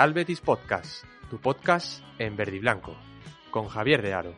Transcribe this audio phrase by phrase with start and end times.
[0.00, 2.96] Real Betis Podcast, tu podcast en verde y blanco,
[3.50, 4.34] con Javier de Aro.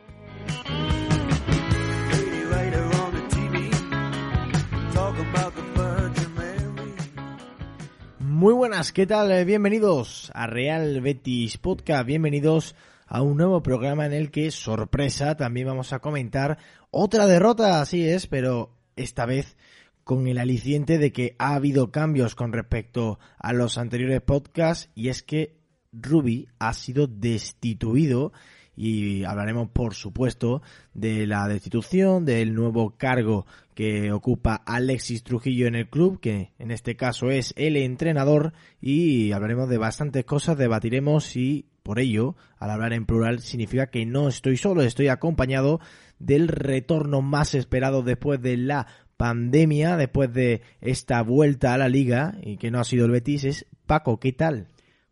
[8.19, 9.45] Muy buenas, ¿qué tal?
[9.45, 12.75] Bienvenidos a Real Betis Podcast, bienvenidos
[13.07, 16.57] a un nuevo programa en el que, sorpresa, también vamos a comentar
[16.91, 19.55] otra derrota, así es, pero esta vez
[20.03, 25.09] con el aliciente de que ha habido cambios con respecto a los anteriores podcasts y
[25.09, 25.57] es que
[25.91, 28.33] Ruby ha sido destituido
[28.75, 30.61] y hablaremos por supuesto
[30.93, 36.71] de la destitución, del nuevo cargo que ocupa Alexis Trujillo en el club, que en
[36.71, 42.71] este caso es el entrenador y hablaremos de bastantes cosas, debatiremos y por ello, al
[42.71, 45.81] hablar en plural, significa que no estoy solo, estoy acompañado
[46.17, 48.87] del retorno más esperado después de la
[49.23, 53.45] pandemia, después de esta vuelta a la liga, y que no ha sido el Betis,
[53.45, 54.67] es Paco, ¿qué tal?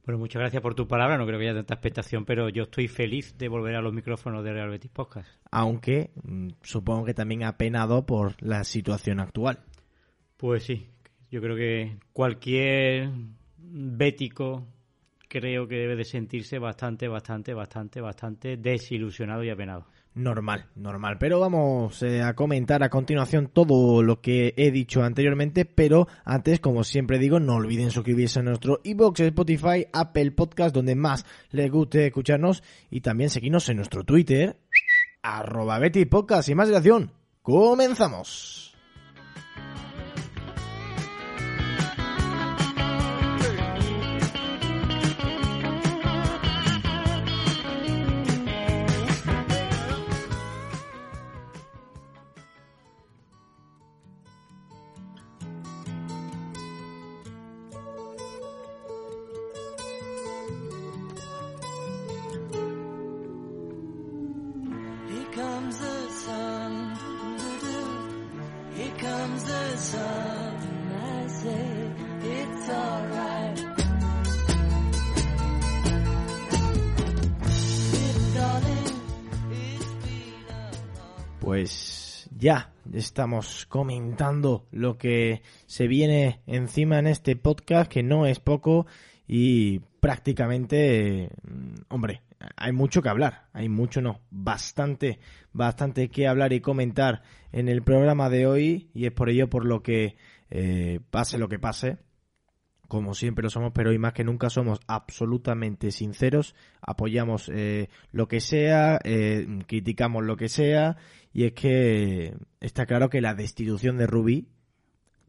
[0.06, 1.18] Bueno, muchas gracias por tu palabra.
[1.18, 4.44] No creo que haya tanta expectación, pero yo estoy feliz de volver a los micrófonos
[4.44, 5.30] de Real Betis Podcast.
[5.50, 9.60] Aunque mm, supongo que también ha penado por la situación actual.
[10.36, 10.90] Pues sí,
[11.32, 13.12] yo creo que cualquier
[13.58, 14.68] bético
[15.32, 19.86] creo que debe de sentirse bastante, bastante, bastante, bastante desilusionado y apenado.
[20.14, 21.18] Normal, normal.
[21.18, 25.64] Pero vamos eh, a comentar a continuación todo lo que he dicho anteriormente.
[25.64, 30.96] Pero antes, como siempre digo, no olviden suscribirse a nuestro iBox, Spotify, Apple Podcast, donde
[30.96, 32.62] más les guste escucharnos.
[32.90, 34.58] Y también seguirnos en nuestro Twitter,
[35.24, 36.50] arroba Betty Podcast.
[36.50, 38.71] Y más dilación, comenzamos.
[83.22, 88.88] Estamos comentando lo que se viene encima en este podcast, que no es poco
[89.28, 92.24] y prácticamente, mm, hombre,
[92.58, 95.20] hay mucho que hablar, hay mucho no, bastante,
[95.54, 97.22] bastante que hablar y comentar
[97.52, 100.16] en el programa de hoy y es por ello por lo que
[100.50, 102.00] eh, pase lo que pase,
[102.92, 108.28] como siempre lo somos, pero hoy más que nunca somos absolutamente sinceros, apoyamos eh, lo
[108.28, 110.98] que sea, eh, criticamos lo que sea,
[111.32, 114.50] y es que está claro que la destitución de Rubí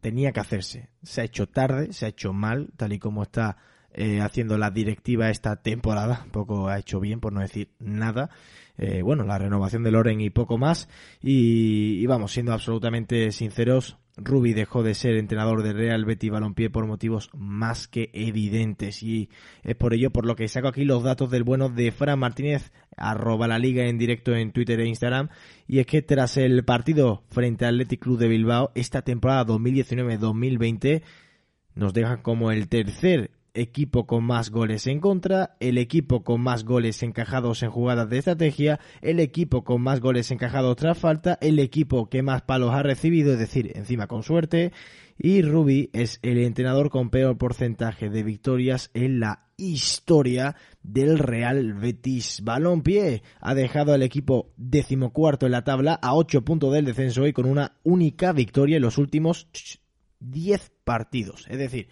[0.00, 0.88] tenía que hacerse.
[1.04, 3.58] Se ha hecho tarde, se ha hecho mal, tal y como está
[3.92, 8.30] eh, haciendo la directiva esta temporada, poco ha hecho bien, por no decir nada.
[8.76, 10.88] Eh, bueno, la renovación de Loren y poco más.
[11.22, 16.70] Y, y vamos, siendo absolutamente sinceros, Rubi dejó de ser entrenador de Real Betis Balompié
[16.70, 19.28] por motivos más que evidentes y
[19.62, 22.72] es por ello por lo que saco aquí los datos del bueno de Fran Martínez
[22.96, 25.28] arroba la liga en directo en Twitter e Instagram.
[25.66, 31.02] Y es que tras el partido frente al Athletic Club de Bilbao esta temporada 2019-2020
[31.74, 36.64] nos dejan como el tercer equipo con más goles en contra, el equipo con más
[36.64, 41.58] goles encajados en jugadas de estrategia, el equipo con más goles encajados tras falta, el
[41.58, 44.72] equipo que más palos ha recibido, es decir, encima con suerte,
[45.18, 51.74] y Rubi es el entrenador con peor porcentaje de victorias en la historia del Real
[51.74, 53.22] Betis Balompié.
[53.40, 57.46] Ha dejado al equipo decimocuarto en la tabla a 8 puntos del descenso y con
[57.46, 59.48] una única victoria en los últimos
[60.20, 61.46] 10 partidos.
[61.48, 61.88] Es decir,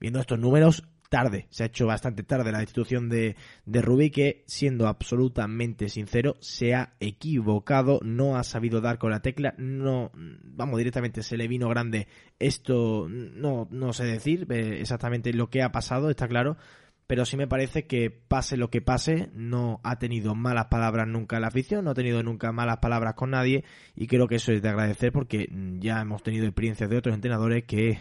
[0.00, 3.36] viendo estos números, tarde, se ha hecho bastante tarde la destitución de,
[3.66, 9.20] de Rubí, que siendo absolutamente sincero, se ha equivocado, no ha sabido dar con la
[9.20, 15.34] tecla, no, vamos, directamente se le vino grande esto, no, no sé decir eh, exactamente
[15.34, 16.56] lo que ha pasado, está claro,
[17.06, 21.36] pero sí me parece que pase lo que pase, no ha tenido malas palabras nunca
[21.36, 24.50] en la afición, no ha tenido nunca malas palabras con nadie, y creo que eso
[24.50, 27.98] es de agradecer porque ya hemos tenido experiencias de otros entrenadores que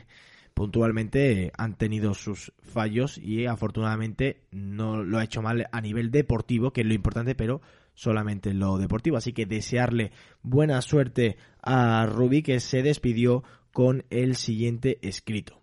[0.53, 6.71] puntualmente han tenido sus fallos y afortunadamente no lo ha hecho mal a nivel deportivo,
[6.71, 7.61] que es lo importante, pero
[7.93, 9.17] solamente en lo deportivo.
[9.17, 10.11] Así que desearle
[10.41, 15.61] buena suerte a Rubí, que se despidió con el siguiente escrito.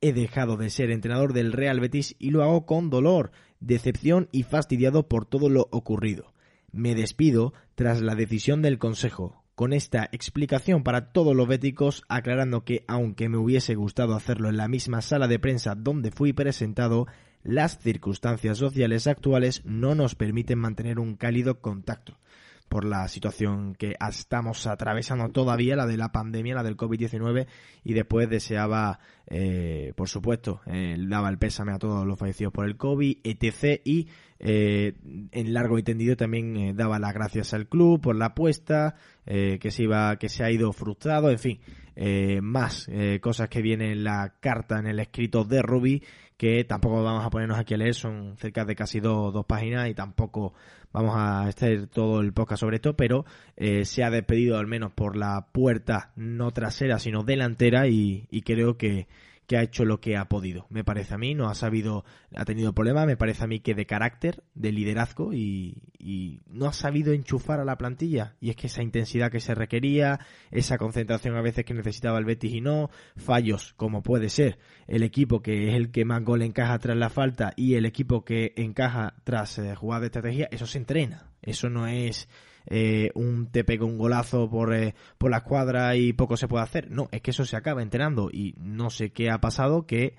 [0.00, 4.42] He dejado de ser entrenador del Real Betis y lo hago con dolor, decepción y
[4.42, 6.32] fastidiado por todo lo ocurrido.
[6.70, 12.64] Me despido tras la decisión del Consejo, con esta explicación para todos los béticos, aclarando
[12.64, 17.06] que, aunque me hubiese gustado hacerlo en la misma sala de prensa donde fui presentado,
[17.42, 22.18] las circunstancias sociales actuales no nos permiten mantener un cálido contacto
[22.68, 27.46] por la situación que estamos atravesando todavía, la de la pandemia, la del COVID-19,
[27.84, 32.66] y después deseaba, eh, por supuesto, eh, daba el pésame a todos los fallecidos por
[32.66, 33.80] el COVID, etc.
[33.84, 34.08] Y
[34.38, 34.94] eh,
[35.32, 39.58] en largo y tendido también eh, daba las gracias al club por la apuesta, eh,
[39.60, 41.60] que se iba, que se ha ido frustrado, en fin,
[41.96, 46.02] eh, más eh, cosas que vienen en la carta, en el escrito de Ruby,
[46.36, 49.88] que tampoco vamos a ponernos aquí a leer, son cerca de casi dos, dos páginas
[49.88, 50.52] y tampoco
[50.92, 53.24] vamos a estar todo el podcast sobre esto, pero
[53.56, 58.42] eh, se ha despedido al menos por la puerta no trasera, sino delantera y, y
[58.42, 59.06] creo que,
[59.46, 60.66] que ha hecho lo que ha podido.
[60.70, 62.04] Me parece a mí, no ha sabido,
[62.34, 66.66] ha tenido problemas, me parece a mí que de carácter, de liderazgo y, y no
[66.66, 68.36] ha sabido enchufar a la plantilla.
[68.40, 70.20] Y es que esa intensidad que se requería,
[70.50, 75.02] esa concentración a veces que necesitaba el Betis y no, fallos como puede ser el
[75.02, 78.52] equipo que es el que más gol encaja tras la falta y el equipo que
[78.56, 81.30] encaja tras eh, jugar de estrategia, eso se entrena.
[81.42, 82.28] Eso no es
[82.66, 86.90] eh, un pega un golazo por, eh, por la escuadra y poco se puede hacer.
[86.90, 90.16] No, es que eso se acaba entrenando y no sé qué ha pasado que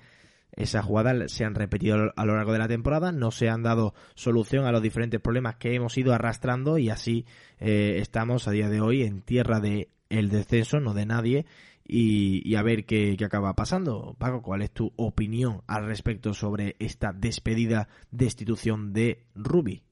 [0.52, 3.94] esas jugadas se han repetido a lo largo de la temporada, no se han dado
[4.14, 7.26] solución a los diferentes problemas que hemos ido arrastrando y así
[7.60, 11.46] eh, estamos a día de hoy en tierra de el descenso, no de nadie,
[11.86, 14.14] y, a ver qué, qué acaba pasando.
[14.18, 19.82] Paco, ¿cuál es tu opinión al respecto sobre esta despedida, destitución de Ruby?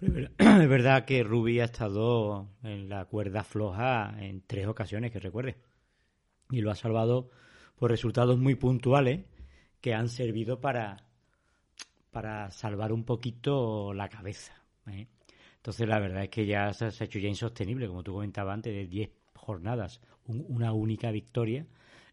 [0.38, 5.56] Es verdad que Rubi ha estado en la cuerda floja en tres ocasiones, que recuerde.
[6.50, 7.30] Y lo ha salvado
[7.76, 9.22] por resultados muy puntuales
[9.80, 11.06] que han servido para,
[12.10, 14.52] para salvar un poquito la cabeza.
[14.86, 15.06] ¿eh?
[15.56, 18.72] Entonces, la verdad es que ya se, ha hecho ya insostenible, como tú comentabas antes,
[18.74, 21.66] de 10 jornadas, un- una única victoria.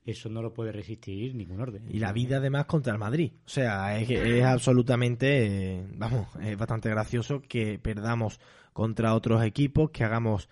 [0.04, 1.86] Eso no lo puede resistir ningún orden.
[1.90, 3.34] Y la vida además contra el Madrid.
[3.46, 8.40] O sea, es, absolutamente, eh, vamos, es bastante gracioso que perdamos
[8.74, 10.50] contra otros equipos, que hagamos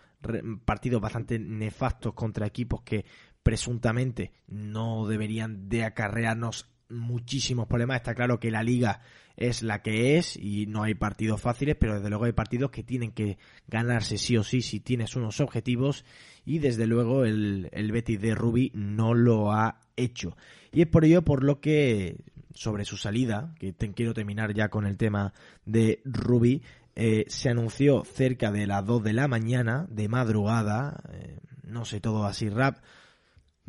[0.65, 3.05] partidos bastante nefastos contra equipos que
[3.41, 7.97] presuntamente no deberían de acarrearnos muchísimos problemas.
[7.97, 9.01] Está claro que la liga
[9.39, 12.83] es la que es y no hay partidos fáciles, pero desde luego hay partidos que
[12.83, 13.37] tienen que
[13.67, 16.05] ganarse sí o sí si tienes unos objetivos
[16.45, 20.35] y desde luego el, el Betis de Rubi no lo ha hecho.
[20.71, 22.17] Y es por ello por lo que
[22.53, 25.33] sobre su salida, que te- quiero terminar ya con el tema
[25.65, 26.61] de Rubi,
[26.95, 32.01] eh, se anunció cerca de las 2 de la mañana, de madrugada, eh, no sé,
[32.01, 32.79] todo así rap.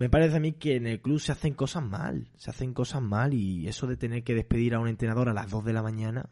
[0.01, 3.03] Me parece a mí que en el club se hacen cosas mal, se hacen cosas
[3.03, 5.83] mal y eso de tener que despedir a un entrenador a las 2 de la
[5.83, 6.31] mañana,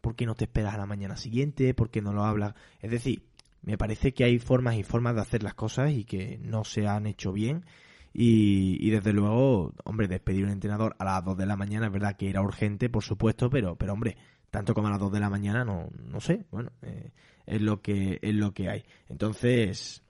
[0.00, 1.74] ¿por qué no te esperas a la mañana siguiente?
[1.74, 2.54] ¿Por qué no lo hablas?
[2.80, 3.26] Es decir,
[3.60, 6.86] me parece que hay formas y formas de hacer las cosas y que no se
[6.86, 7.66] han hecho bien.
[8.14, 11.88] Y, y desde luego, hombre, despedir a un entrenador a las 2 de la mañana
[11.88, 14.16] es verdad que era urgente, por supuesto, pero, pero hombre,
[14.50, 17.10] tanto como a las 2 de la mañana, no, no sé, bueno, eh,
[17.44, 18.86] es lo que es lo que hay.
[19.10, 20.02] Entonces,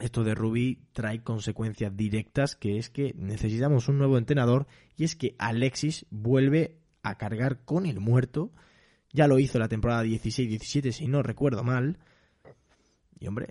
[0.00, 4.66] esto de Ruby trae consecuencias directas, que es que necesitamos un nuevo entrenador
[4.96, 8.52] y es que Alexis vuelve a cargar con el muerto.
[9.12, 11.98] Ya lo hizo la temporada 16-17, si no recuerdo mal.
[13.18, 13.48] Y hombre,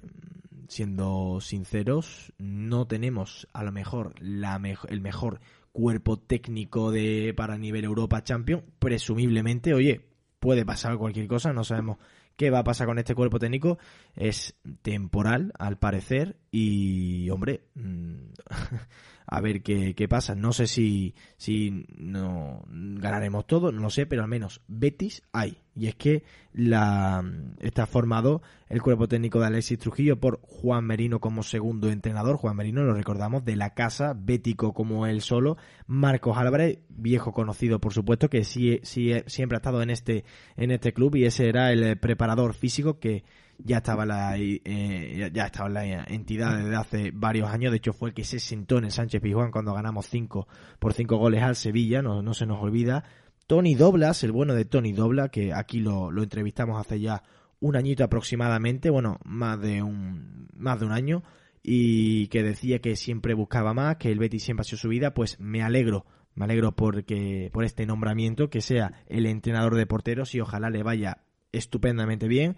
[0.68, 5.42] siendo sinceros, no tenemos a lo mejor la el mejor
[5.72, 8.64] cuerpo técnico de para nivel Europa Champion.
[8.80, 11.98] Presumiblemente, oye, puede pasar cualquier cosa, no sabemos
[12.40, 13.78] qué va a pasar con este cuerpo técnico.
[14.16, 18.30] Es temporal, al parecer, y hombre, mm,
[19.28, 20.36] a ver qué, qué pasa.
[20.36, 25.58] No sé si, si no ganaremos todo, no lo sé, pero al menos Betis hay.
[25.80, 27.24] Y es que la,
[27.60, 32.36] está formado el cuerpo técnico de Alexis Trujillo por Juan Merino como segundo entrenador.
[32.36, 35.58] Juan Merino, lo recordamos, de la casa, bético como él solo.
[35.88, 40.26] Marcos Álvarez, viejo conocido por supuesto, que sí, sí, siempre ha estado en este,
[40.58, 43.24] en este club y ese era el preparador físico que
[43.64, 47.72] ya estaba la, eh, ya estaba la entidad desde hace varios años.
[47.72, 50.48] De hecho, fue el que se sentó en el Sánchez Pizjuán cuando ganamos 5
[50.80, 53.04] por 5 goles al Sevilla, no, no se nos olvida.
[53.50, 57.24] Tony Doblas, el bueno de Tony Dobla, que aquí lo, lo entrevistamos hace ya
[57.60, 61.24] un añito aproximadamente, bueno, más de un, más de un año,
[61.64, 65.16] y que decía que siempre buscaba más, que el Betis siempre ha sido su vida,
[65.16, 70.36] pues me alegro, me alegro porque, por este nombramiento, que sea el entrenador de porteros
[70.36, 72.56] y ojalá le vaya estupendamente bien.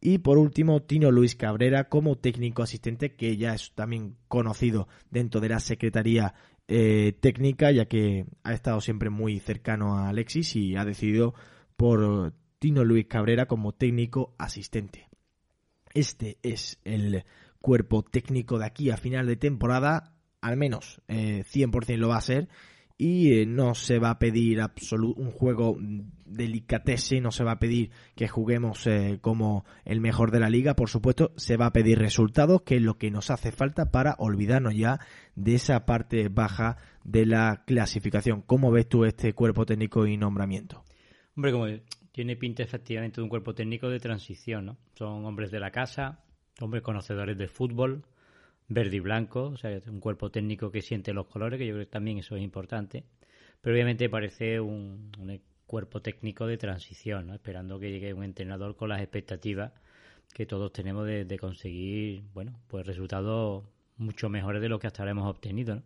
[0.00, 5.42] Y por último, Tino Luis Cabrera como técnico asistente, que ya es también conocido dentro
[5.42, 6.32] de la Secretaría
[6.72, 11.34] eh, Técnica, ya que ha estado siempre muy cercano a Alexis y ha decidido
[11.76, 15.08] por Tino Luis Cabrera como técnico asistente.
[15.94, 17.24] Este es el
[17.60, 22.20] cuerpo técnico de aquí a final de temporada, al menos eh, 100% lo va a
[22.20, 22.48] ser.
[23.00, 25.78] Y eh, no se va a pedir un juego
[26.26, 30.76] delicatese, no se va a pedir que juguemos eh, como el mejor de la liga,
[30.76, 34.16] por supuesto, se va a pedir resultados, que es lo que nos hace falta para
[34.18, 35.00] olvidarnos ya
[35.34, 38.42] de esa parte baja de la clasificación.
[38.42, 40.84] ¿Cómo ves tú este cuerpo técnico y nombramiento?
[41.34, 41.66] Hombre, como
[42.12, 44.76] tiene pinta efectivamente de un cuerpo técnico de transición, ¿no?
[44.92, 46.20] Son hombres de la casa,
[46.60, 48.04] hombres conocedores del fútbol,
[48.70, 51.86] verde y blanco, o sea, un cuerpo técnico que siente los colores, que yo creo
[51.86, 53.04] que también eso es importante.
[53.60, 57.34] Pero obviamente parece un, un cuerpo técnico de transición, ¿no?
[57.34, 59.72] Esperando que llegue un entrenador con las expectativas
[60.34, 63.64] que todos tenemos de, de conseguir, bueno, pues resultados
[63.98, 65.82] mucho mejores de lo que hasta ahora hemos obtenido, ¿no?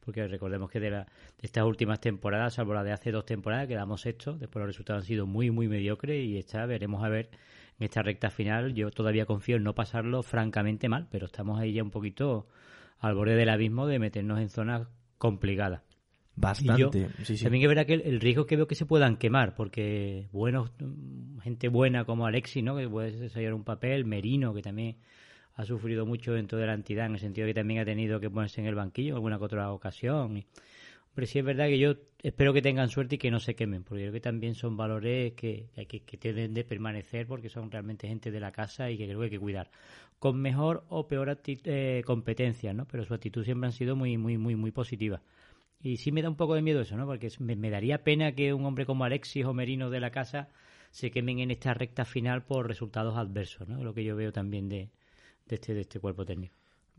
[0.00, 3.68] Porque recordemos que de, la- de estas últimas temporadas, salvo la de hace dos temporadas,
[3.68, 7.30] quedamos sextos, después los resultados han sido muy, muy mediocres y esta veremos a ver
[7.78, 8.74] en esta recta final.
[8.74, 12.46] Yo todavía confío en no pasarlo francamente mal, pero estamos ahí ya un poquito
[12.98, 15.82] al borde del abismo de meternos en zonas complicadas.
[16.34, 17.08] Bastante.
[17.24, 17.44] sí, sí.
[17.44, 20.70] También es verdad que el, el riesgo que veo que se puedan quemar, porque buenos,
[21.42, 22.76] gente buena como Alexis, ¿no?
[22.76, 24.98] que puede desarrollar un papel, Merino, que también
[25.54, 28.20] ha sufrido mucho dentro de la entidad, en el sentido de que también ha tenido
[28.20, 30.36] que ponerse en el banquillo en alguna que otra ocasión.
[30.36, 30.46] Y,
[31.18, 33.82] hombre, sí es verdad que yo espero que tengan suerte y que no se quemen,
[33.82, 38.06] porque creo que también son valores que, que, que, tienen de permanecer, porque son realmente
[38.06, 39.68] gente de la casa y que creo que hay que cuidar.
[40.20, 42.86] Con mejor o peor eh, competencia, ¿no?
[42.86, 45.20] Pero su actitud siempre han sido muy, muy, muy, muy positiva.
[45.82, 47.04] Y sí me da un poco de miedo eso, ¿no?
[47.06, 50.50] Porque me daría pena que un hombre como Alexis o Merino de la casa
[50.92, 53.82] se quemen en esta recta final por resultados adversos, ¿no?
[53.82, 54.90] Lo que yo veo también de,
[55.46, 56.54] de, este, de este cuerpo técnico.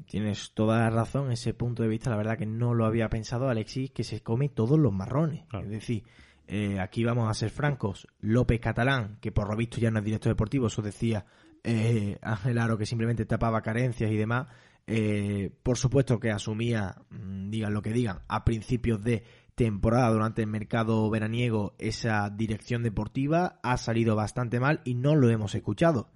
[0.06, 3.50] Tienes toda la razón, ese punto de vista, la verdad que no lo había pensado
[3.50, 5.46] Alexis, que se come todos los marrones.
[5.48, 5.65] Claro.
[5.65, 6.03] Es decir,
[6.48, 10.06] eh, aquí vamos a ser francos, López Catalán, que por lo visto ya no es
[10.06, 11.25] director deportivo, eso decía
[11.63, 14.48] eh, Ángel Aro, que simplemente tapaba carencias y demás,
[14.88, 20.41] eh, por supuesto que asumía, mm, digan lo que digan, a principios de temporada durante
[20.41, 26.10] el mercado veraniego esa dirección deportiva, ha salido bastante mal y no lo hemos escuchado.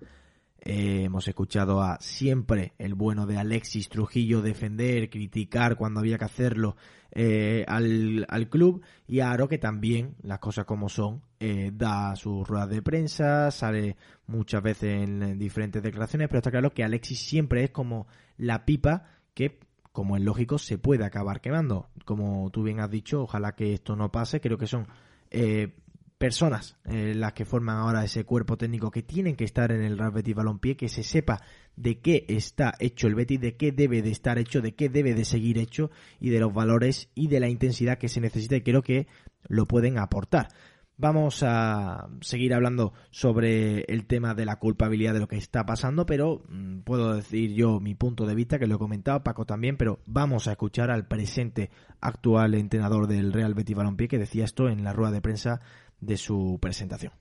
[0.65, 6.23] Eh, hemos escuchado a siempre el bueno de Alexis Trujillo defender, criticar cuando había que
[6.23, 6.77] hacerlo
[7.11, 12.15] eh, al, al club y a Aro que también, las cosas como son, eh, da
[12.15, 16.85] sus ruedas de prensa, sale muchas veces en, en diferentes declaraciones, pero está claro que
[16.85, 19.03] Alexis siempre es como la pipa
[19.33, 19.59] que,
[19.91, 21.89] como es lógico, se puede acabar quemando.
[22.05, 24.87] Como tú bien has dicho, ojalá que esto no pase, creo que son...
[25.29, 25.75] eh,
[26.23, 29.97] personas eh, las que forman ahora ese cuerpo técnico que tienen que estar en el
[29.97, 31.41] Real Betis Balompié, que se sepa
[31.75, 35.15] de qué está hecho el Betis, de qué debe de estar hecho, de qué debe
[35.15, 38.61] de seguir hecho y de los valores y de la intensidad que se necesita y
[38.61, 39.07] creo que
[39.49, 40.47] lo pueden aportar.
[40.95, 46.05] Vamos a seguir hablando sobre el tema de la culpabilidad de lo que está pasando,
[46.05, 49.75] pero mm, puedo decir yo mi punto de vista, que lo he comentado, Paco también,
[49.75, 54.69] pero vamos a escuchar al presente actual entrenador del Real Betis Balompié que decía esto
[54.69, 55.59] en la rueda de prensa
[56.05, 57.13] de su presentación.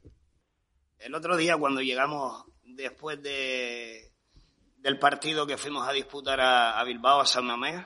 [0.98, 4.12] El otro día, cuando llegamos después de,
[4.78, 7.84] del partido que fuimos a disputar a, a Bilbao, a San Mamés,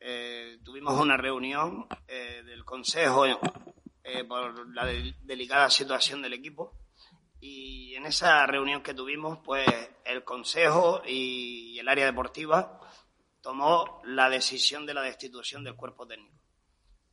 [0.00, 6.72] eh, tuvimos una reunión eh, del Consejo eh, por la de- delicada situación del equipo.
[7.40, 9.64] Y en esa reunión que tuvimos, pues
[10.04, 12.80] el Consejo y el área deportiva
[13.40, 16.36] tomó la decisión de la destitución del cuerpo técnico.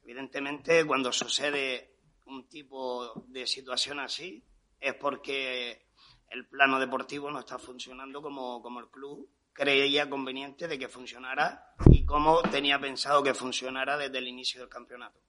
[0.03, 1.94] Evidentemente, cuando sucede
[2.25, 4.43] un tipo de situación así,
[4.79, 5.87] es porque
[6.29, 11.75] el plano deportivo no está funcionando como, como el club creía conveniente de que funcionara
[11.89, 15.19] y como tenía pensado que funcionara desde el inicio del campeonato.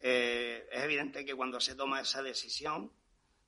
[0.00, 2.92] Eh, es evidente que cuando se toma esa decisión,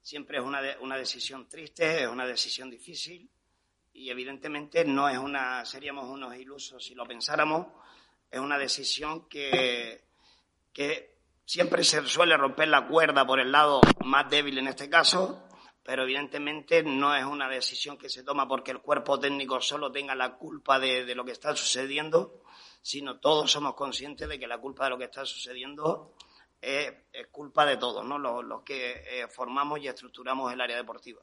[0.01, 3.31] siempre es una, una decisión triste, es una decisión difícil
[3.93, 7.67] y evidentemente no es una, seríamos unos ilusos si lo pensáramos,
[8.31, 10.05] es una decisión que,
[10.73, 11.16] que
[11.47, 15.49] siempre se suele romper la cuerda por el lado más débil en este caso,
[15.83, 20.15] pero evidentemente no es una decisión que se toma porque el cuerpo técnico solo tenga
[20.17, 22.43] la culpa de, lo que está sucediendo,
[22.83, 26.13] sino todos somos conscientes de que la culpa de lo que está sucediendo
[26.61, 28.19] es, es culpa de todos, ¿no?
[28.19, 31.23] Los, los que eh, formamos y estructuramos el área deportiva.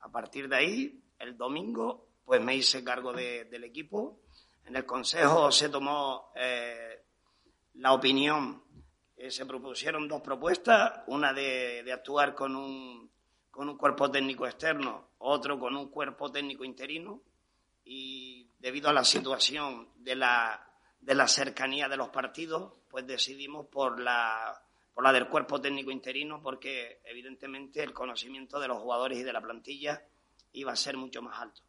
[0.00, 4.20] A partir de ahí, el domingo, pues me hice cargo de- del equipo.
[4.66, 7.04] En el consejo se tomó eh,
[7.74, 8.64] la opinión,
[9.20, 13.10] eh, se propusieron dos propuestas, una de, actuar con un,
[13.50, 17.20] con un cuerpo técnico externo, otro con un cuerpo técnico interino,
[17.84, 20.66] y debido a la situación de la,
[21.02, 24.58] de la cercanía de los partidos, pues decidimos por la,
[24.94, 29.34] por la del cuerpo técnico interino, porque evidentemente el conocimiento de los jugadores y de
[29.34, 30.02] la plantilla
[30.52, 31.60] iba a ser mucho más alto.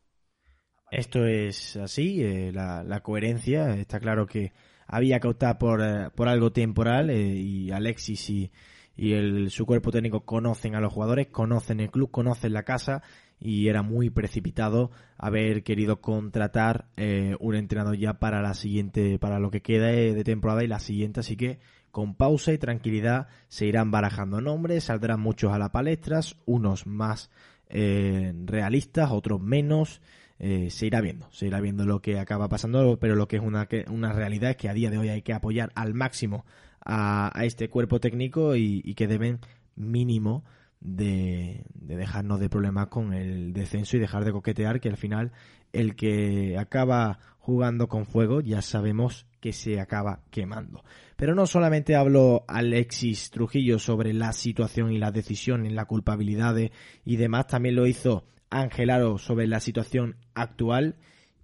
[0.89, 3.75] Esto es así, eh, la coherencia.
[3.75, 4.53] Está claro que
[4.91, 8.51] había que optar por, eh, por algo temporal eh, y Alexis y,
[8.95, 13.01] y el, su cuerpo técnico conocen a los jugadores, conocen el club, conocen la casa
[13.39, 19.39] y era muy precipitado haber querido contratar eh, un entrenador ya para la siguiente, para
[19.39, 23.27] lo que queda de de temporada y la siguiente, así que con pausa y tranquilidad
[23.47, 27.31] se irán barajando nombres, saldrán muchos a la palestras, unos más
[27.69, 30.01] eh, realistas, otros menos,
[30.43, 33.43] eh, se irá viendo, se irá viendo lo que acaba pasando, pero lo que es
[33.43, 36.45] una, una realidad es que a día de hoy hay que apoyar al máximo
[36.83, 39.39] a, a este cuerpo técnico y, y que deben
[39.75, 40.43] mínimo
[40.79, 45.31] de, de dejarnos de problemas con el descenso y dejar de coquetear que al final
[45.73, 50.83] el que acaba jugando con fuego ya sabemos que se acaba quemando.
[51.17, 56.55] Pero no solamente habló Alexis Trujillo sobre la situación y la decisión y la culpabilidad
[56.55, 56.71] de-
[57.05, 60.95] y demás, también lo hizo Ángel Aro sobre la situación actual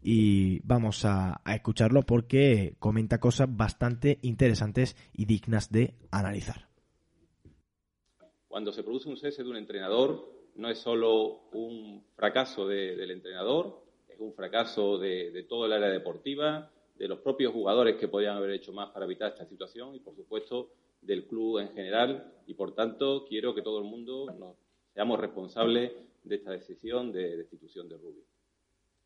[0.03, 6.67] y vamos a, escucharlo porque comenta cosas bastante interesantes y dignas de analizar.
[8.47, 10.23] Cuando se produce un cese de un entrenador,
[10.55, 15.73] no es solo un fracaso de- del entrenador, es un fracaso de, de todo el
[15.73, 19.95] área deportiva, de los propios jugadores que podrían haber hecho más para evitar esta situación
[19.95, 20.71] y, por supuesto,
[21.01, 22.33] del club en general.
[22.47, 24.55] Y, por tanto, quiero que todo el mundo nos
[24.93, 25.91] seamos responsables
[26.27, 28.24] de esta decisión de destitución de Rubio.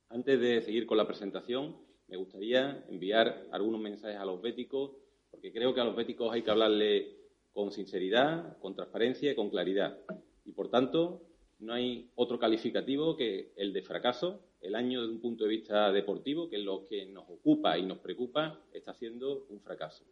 [0.10, 4.92] Antes de seguir con la presentación, me gustaría enviar algunos mensajes a los béticos,
[5.30, 7.18] porque creo que a los béticos hay que hablarle
[7.54, 9.98] con sinceridad, con transparencia y con claridad.
[10.44, 11.22] Y por tanto,
[11.60, 14.42] no hay otro calificativo que el de fracaso.
[14.60, 17.84] El año, desde un punto de vista deportivo, que es lo que nos ocupa y
[17.84, 20.04] nos preocupa, está siendo un fracaso.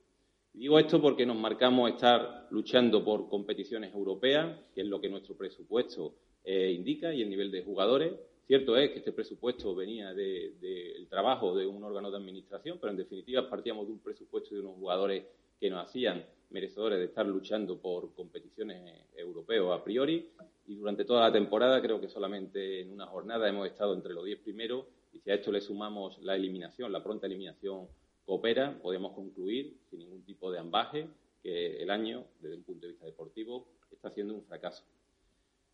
[0.53, 5.35] Digo esto porque nos marcamos estar luchando por competiciones europeas, que es lo que nuestro
[5.35, 6.15] presupuesto
[6.51, 8.11] eh, indica, y el nivel de jugadores.
[8.47, 12.89] Cierto es que este presupuesto venía del de, trabajo de un órgano de administración, pero
[12.89, 15.25] en definitiva partíamos de un presupuesto de unos jugadores
[15.59, 20.27] que nos hacían merecedores de estar luchando por competiciones europeas a priori.
[20.65, 24.25] Y durante toda la temporada, creo que solamente en una jornada hemos estado entre los
[24.25, 24.87] 10 primeros.
[25.13, 27.87] Y si a esto le sumamos la eliminación, la pronta eliminación
[28.25, 31.09] coopera, podemos concluir, sin ningún tipo de ambaje,
[31.43, 34.83] que el año, desde un punto de vista deportivo, está siendo un fracaso.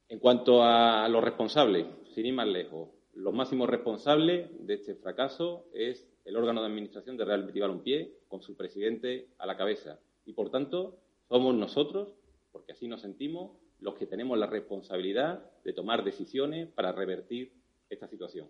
[0.08, 5.66] En cuanto a los responsables, sin ir más lejos, los máximos responsables de este fracaso
[5.74, 10.00] es el órgano de administración de Real Betis Balompié, con su presidente a la cabeza.
[10.26, 12.14] Y, por tanto, somos nosotros,
[12.52, 17.54] porque así nos sentimos, los que tenemos la responsabilidad de tomar decisiones para revertir
[17.90, 18.48] esta situación.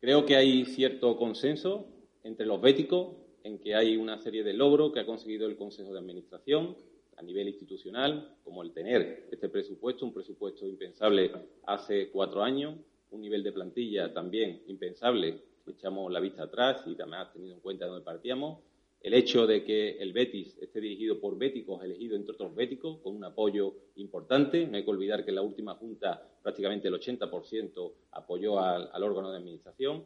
[0.00, 1.86] Creo que hay cierto consenso
[2.24, 5.92] entre los béticos en que hay una serie de logros que ha conseguido el Consejo
[5.92, 6.76] de Administración
[7.16, 11.30] a nivel institucional, como el tener este presupuesto, un presupuesto impensable
[11.66, 12.76] hace cuatro años,
[13.10, 17.84] un nivel de plantilla también impensable, echamos la vista atrás y también tenido en cuenta
[17.84, 18.58] de dónde partíamos,
[19.02, 23.16] el hecho de que el Betis esté dirigido por béticos, elegido entre otros béticos, con
[23.16, 24.64] un apoyo importante.
[24.66, 29.32] No hay que olvidar que en la última junta prácticamente el 80% apoyó al órgano
[29.32, 30.04] de administración.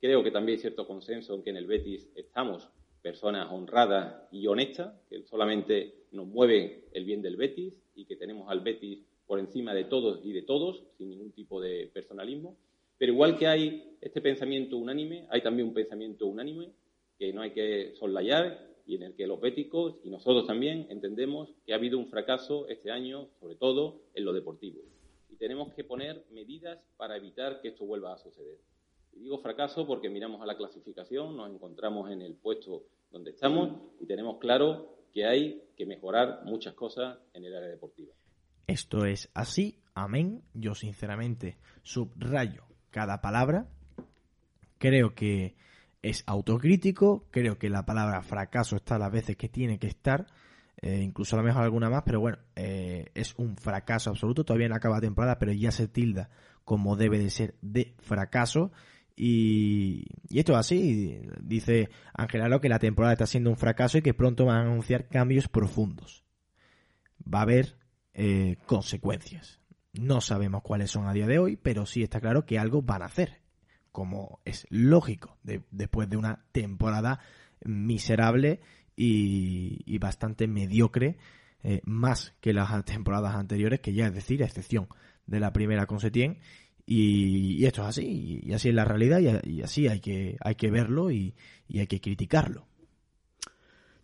[0.00, 2.70] Creo que también hay cierto consenso en que en el Betis estamos
[3.02, 8.50] personas honradas y honestas, que solamente nos mueve el bien del Betis y que tenemos
[8.50, 12.56] al Betis por encima de todos y de todos, sin ningún tipo de personalismo.
[12.96, 16.72] Pero igual que hay este pensamiento unánime, hay también un pensamiento unánime
[17.18, 21.50] que no hay que soslayar y en el que los béticos y nosotros también entendemos
[21.66, 24.80] que ha habido un fracaso este año, sobre todo en lo deportivo.
[25.28, 28.58] Y tenemos que poner medidas para evitar que esto vuelva a suceder.
[29.18, 34.06] Digo fracaso porque miramos a la clasificación, nos encontramos en el puesto donde estamos y
[34.06, 38.12] tenemos claro que hay que mejorar muchas cosas en el área deportiva.
[38.66, 40.42] Esto es así, amén.
[40.54, 43.68] Yo sinceramente subrayo cada palabra.
[44.78, 45.56] Creo que
[46.02, 50.26] es autocrítico, creo que la palabra fracaso está las veces que tiene que estar,
[50.80, 54.68] eh, incluso a lo mejor alguna más, pero bueno, eh, es un fracaso absoluto, todavía
[54.68, 56.30] no acaba la temporada, pero ya se tilda
[56.64, 58.70] como debe de ser de fracaso.
[59.20, 63.98] Y, y esto es así, dice Ángel Aro que la temporada está siendo un fracaso
[63.98, 66.24] y que pronto van a anunciar cambios profundos.
[67.22, 67.76] Va a haber
[68.14, 69.60] eh, consecuencias.
[69.92, 73.02] No sabemos cuáles son a día de hoy, pero sí está claro que algo van
[73.02, 73.40] a hacer
[73.98, 77.18] como es lógico, de, después de una temporada
[77.64, 78.60] miserable
[78.94, 81.18] y, y bastante mediocre,
[81.64, 84.86] eh, más que las temporadas anteriores, que ya es decir, a excepción
[85.26, 86.38] de la primera con Setién,
[86.90, 90.54] y, y, esto es así, y así es la realidad, y, así hay que, hay
[90.54, 91.34] que verlo y,
[91.68, 92.66] y, hay que criticarlo.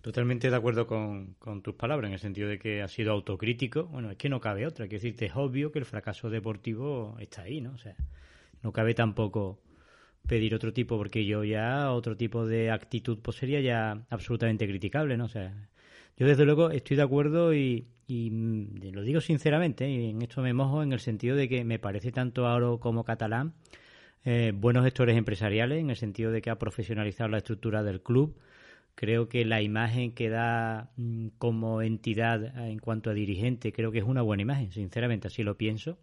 [0.03, 3.85] Totalmente de acuerdo con, con, tus palabras, en el sentido de que ha sido autocrítico.
[3.87, 7.43] Bueno, es que no cabe otra, que decirte, es obvio que el fracaso deportivo está
[7.43, 7.73] ahí, ¿no?
[7.73, 7.97] O sea,
[8.63, 9.63] no cabe tampoco
[10.29, 15.17] pedir otro tipo, porque yo ya otro tipo de actitud pues sería ya absolutamente criticable,
[15.17, 15.25] ¿no?
[15.25, 15.71] O sea,
[16.17, 20.53] yo desde luego estoy de acuerdo y, mm, lo digo sinceramente, y en esto me
[20.53, 23.55] mojo en el sentido de que me parece tanto Aro como Catalán
[24.25, 28.37] eh, buenos gestores empresariales, en el sentido de que ha profesionalizado la estructura del club.
[28.95, 33.93] Creo que la imagen que da mm, como entidad eh, en cuanto a dirigente, creo
[33.93, 35.99] que es una buena imagen, sinceramente, así lo pienso.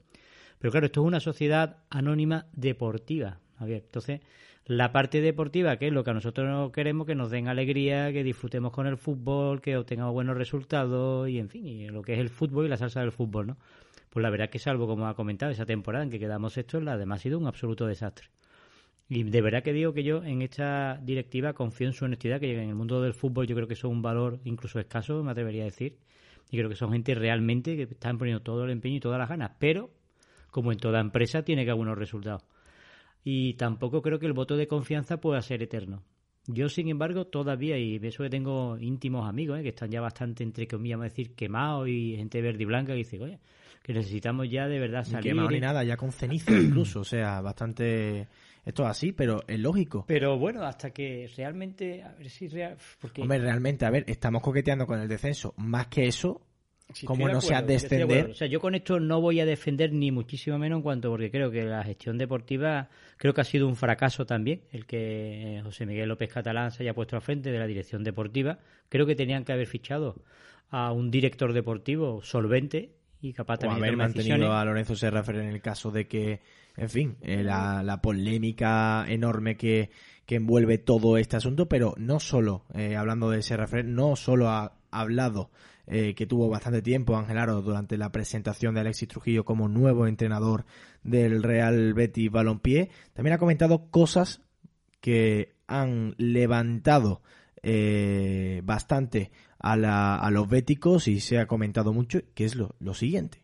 [0.60, 3.84] Pero claro, esto es una sociedad anónima deportiva, Javier.
[3.86, 4.22] Entonces,
[4.66, 8.24] la parte deportiva, que es lo que a nosotros queremos, que nos den alegría, que
[8.24, 12.20] disfrutemos con el fútbol, que obtengamos buenos resultados y, en fin, y lo que es
[12.20, 13.58] el fútbol y la salsa del fútbol, ¿no?
[14.10, 16.98] Pues la verdad que salvo, como ha comentado, esa temporada en que quedamos esto, la
[16.98, 18.28] demás ha sido un absoluto desastre.
[19.08, 22.54] Y de verdad que digo que yo en esta directiva confío en su honestidad, que
[22.54, 25.64] en el mundo del fútbol yo creo que son un valor incluso escaso, me atrevería
[25.64, 25.98] a decir.
[26.50, 29.28] Y creo que son gente realmente que están poniendo todo el empeño y todas las
[29.28, 29.52] ganas.
[29.60, 29.90] Pero,
[30.50, 32.44] como en toda empresa, tiene que haber unos resultados.
[33.24, 36.04] Y tampoco creo que el voto de confianza pueda ser eterno.
[36.48, 39.64] Yo, sin embargo, todavía, y eso que tengo íntimos amigos, ¿eh?
[39.64, 42.94] que están ya bastante, entre comillas, vamos a decir, quemados y gente verde y blanca,
[42.94, 43.40] que dice, oye,
[43.84, 45.32] que necesitamos ya de verdad Ni salir.
[45.32, 48.28] quemado ni nada, ya con ceniza incluso, o sea, bastante...
[48.64, 50.06] Esto es así, pero es lógico.
[50.08, 54.44] Pero bueno, hasta que realmente, a ver si real, porque Hombre, realmente, a ver, estamos
[54.44, 55.56] coqueteando con el descenso.
[55.58, 56.42] Más que eso,
[56.94, 58.32] Sí, como de no sea acuerdo, de descender-.
[58.32, 61.32] O sea, yo con esto no voy a defender ni muchísimo menos en cuanto, porque
[61.32, 65.86] creo que la gestión deportiva, creo que ha sido un fracaso también, el que José
[65.86, 68.60] Miguel López Catalán se haya puesto al frente de la dirección deportiva.
[68.90, 70.16] Creo que tenían que haber fichado
[70.70, 74.62] a un director deportivo solvente y capaz o también de haber tomar mantenido decisiones.
[74.62, 76.42] a Lorenzo Serra Ferrer en el caso de que,
[76.76, 79.92] en fin, eh, la, la polémica enorme que,
[80.26, 84.50] que envuelve todo este asunto, pero no solo, eh, hablando de Serra Ferrer, no solo
[84.50, 85.52] ha hablado
[85.88, 90.08] eh, que tuvo bastante tiempo Ángel Aro durante la presentación de Alexis Trujillo como nuevo
[90.08, 90.66] entrenador
[91.04, 94.42] del Real Betis Balompié, también ha comentado cosas
[95.00, 97.22] que han levantado
[97.64, 103.42] eh, bastante a, la- los béticos y se ha comentado mucho, que es lo, siguiente.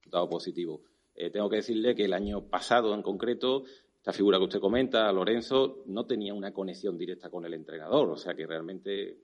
[0.00, 0.82] resultado positivo.
[1.14, 3.64] Eh, tengo que decirle que el año pasado, en concreto,
[3.96, 8.08] esta figura que usted comenta, Lorenzo, no tenía una conexión directa con el entrenador.
[8.10, 9.18] O sea que realmente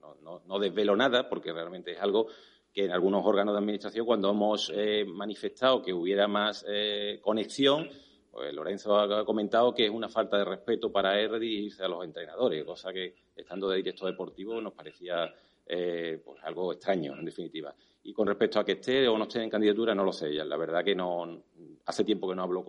[0.00, 2.26] no, no- no- desvelo nada, porque realmente es algo
[2.72, 7.88] que en algunos órganos de administración, cuando hemos eh, manifestado que hubiera más eh, conexión,
[8.30, 12.04] pues Lorenzo ha comentado que es una falta de respeto para él dirigirse a los
[12.04, 15.32] entrenadores, cosa que, estando de director deportivo, nos parecía
[15.66, 17.74] eh, pues algo extraño, en definitiva.
[18.04, 20.28] Y con respecto a que esté o no esté en candidatura, no lo sé.
[20.32, 21.42] La verdad que no
[21.86, 22.62] hace tiempo que no hablo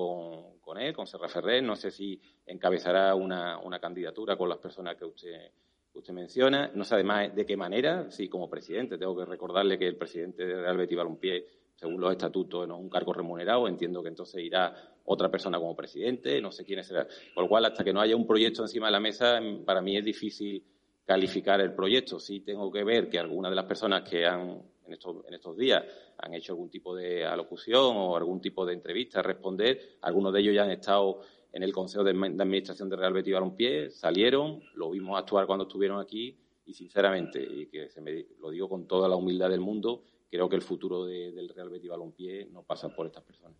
[0.62, 1.62] con, él, con Serra Ferrer.
[1.62, 5.52] No sé si encabezará una, una candidatura con las personas que usted,
[6.00, 6.72] usted menciona.
[6.74, 8.98] No sé además de qué manera, si como presidente.
[8.98, 12.82] Tengo que recordarle que el presidente de Real Betis Balompié, según los estatutos, no es
[12.82, 13.68] un cargo remunerado.
[13.68, 14.74] Entiendo que entonces irá
[15.06, 16.42] otra persona como presidente.
[16.42, 17.08] No sé quién será.
[17.34, 19.98] Por lo cual, hasta que no haya un proyecto encima de la mesa, para mí
[19.98, 20.64] es difícil
[21.06, 22.20] calificar el proyecto.
[22.20, 25.58] Sí tengo que ver que algunas de las personas que han en estos, en estos
[25.58, 25.84] días
[26.18, 29.98] han hecho algún tipo de alocución o algún tipo de entrevista a responder.
[30.02, 31.20] Algunos de ellos ya han estado
[31.58, 36.00] en el Consejo de, Administración de Real Betis Balompié, salieron, lo vimos actuar cuando estuvieron
[36.00, 40.04] aquí y sinceramente, y que se me, lo digo con toda la humildad del mundo,
[40.30, 43.58] creo que el futuro de- del Real Betis Balompié no pasa por estas personas.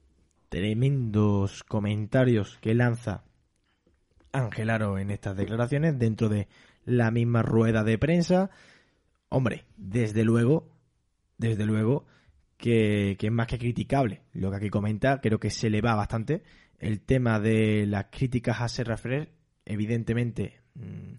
[0.48, 3.24] Tremendos comentarios que lanza
[4.32, 6.48] Ángel Aro en estas declaraciones dentro de
[6.86, 8.52] la misma rueda de prensa.
[9.30, 10.70] Hombre, desde luego,
[11.40, 12.06] desde luego
[12.58, 15.20] que, que es más que criticable lo que aquí comenta.
[15.20, 16.44] Creo que se le va bastante.
[16.78, 19.32] El tema de las críticas a Serra Ferrer,
[19.66, 21.16] evidentemente, mm,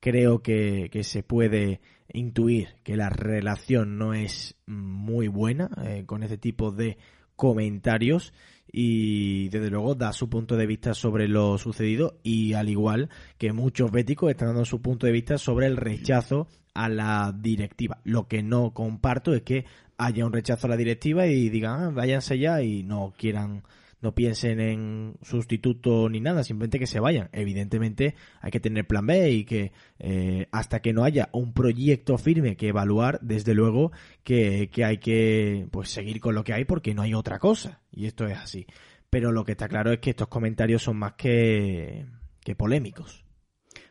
[0.00, 1.80] creo que, se puede
[2.12, 6.98] intuir que la relación no es muy buena eh, con ese tipo de
[7.36, 8.32] comentarios
[8.72, 13.52] y desde luego da su punto de vista sobre lo sucedido y al igual que
[13.52, 18.00] muchos béticos están dando su punto de vista sobre el rechazo a la directiva.
[18.04, 19.64] Lo que no comparto es que
[19.96, 23.62] haya un rechazo a la directiva y digan, "Ah, váyanse ya y no quieran,
[24.00, 27.28] no piensen en sustituto ni nada, simplemente que se vayan.
[27.32, 32.16] Evidentemente hay que tener plan B y que eh, hasta que no haya un proyecto
[32.18, 33.92] firme que evaluar, desde luego
[34.24, 37.82] que, que hay que pues seguir con lo que hay porque no hay otra cosa.
[37.92, 38.66] Y esto es así.
[39.10, 42.06] Pero lo que está claro es que estos comentarios son más que,
[42.42, 43.24] que polémicos.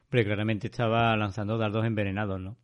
[0.06, 2.58] Hombre, claramente estaba lanzando dardos envenenados, ¿no?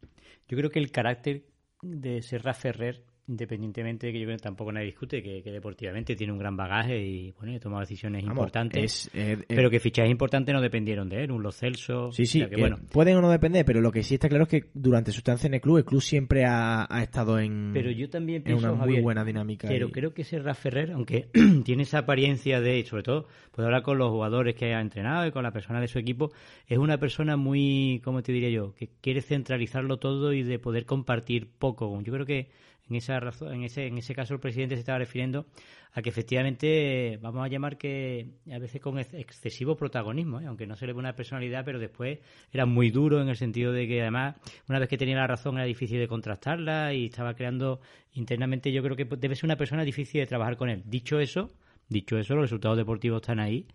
[0.47, 1.45] Yo creo que el carácter
[1.81, 6.15] de Serra Ferrer independientemente de que yo creo que tampoco nadie discute que, que deportivamente
[6.15, 9.09] tiene un gran bagaje y bueno, ha tomado decisiones Vamos, importantes.
[9.13, 12.11] es, pero que fichajes importantes no dependieron de él, un Los Celso.
[12.11, 12.77] Sí, sí, o sea que que bueno.
[12.91, 15.47] pueden o no depender, pero lo que sí está claro es que durante su estancia
[15.47, 18.67] en el club, el club siempre ha, ha estado en, Pero yo también en pienso,
[18.67, 19.67] una muy Javier, buena dinámica.
[19.67, 21.27] Pero y- creo que Serra Ferrer, aunque
[21.65, 25.31] tiene esa apariencia de, sobre todo, puede hablar con los jugadores que ha entrenado y
[25.31, 26.31] con la persona de su equipo,
[26.67, 28.73] es una persona muy, ¿cómo te diría yo?
[28.75, 31.99] Que quiere centralizarlo todo y de poder compartir poco.
[32.01, 32.49] Yo creo que
[32.89, 35.45] en esa razón, en ese, en ese caso el presidente se estaba refiriendo
[35.93, 40.45] a que efectivamente, vamos a llamar que a veces con ex- excesivo protagonismo, ¿eh?
[40.45, 42.19] aunque no se le ve una personalidad, pero después
[42.51, 44.35] era muy duro en el sentido de que además,
[44.67, 47.79] una vez que tenía la razón era difícil de contrastarla y estaba creando
[48.13, 50.83] internamente, yo creo que debe ser una persona difícil de trabajar con él.
[50.85, 51.51] Dicho eso,
[51.89, 53.65] dicho eso, los resultados deportivos están ahí.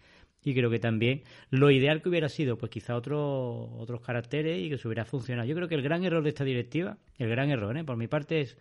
[0.42, 4.70] Y creo que también lo ideal que hubiera sido, pues quizá otro, otros caracteres y
[4.70, 5.46] que se hubiera funcionado.
[5.46, 7.84] Yo creo que el gran error de esta directiva, el gran error, ¿eh?
[7.84, 8.56] por mi parte, es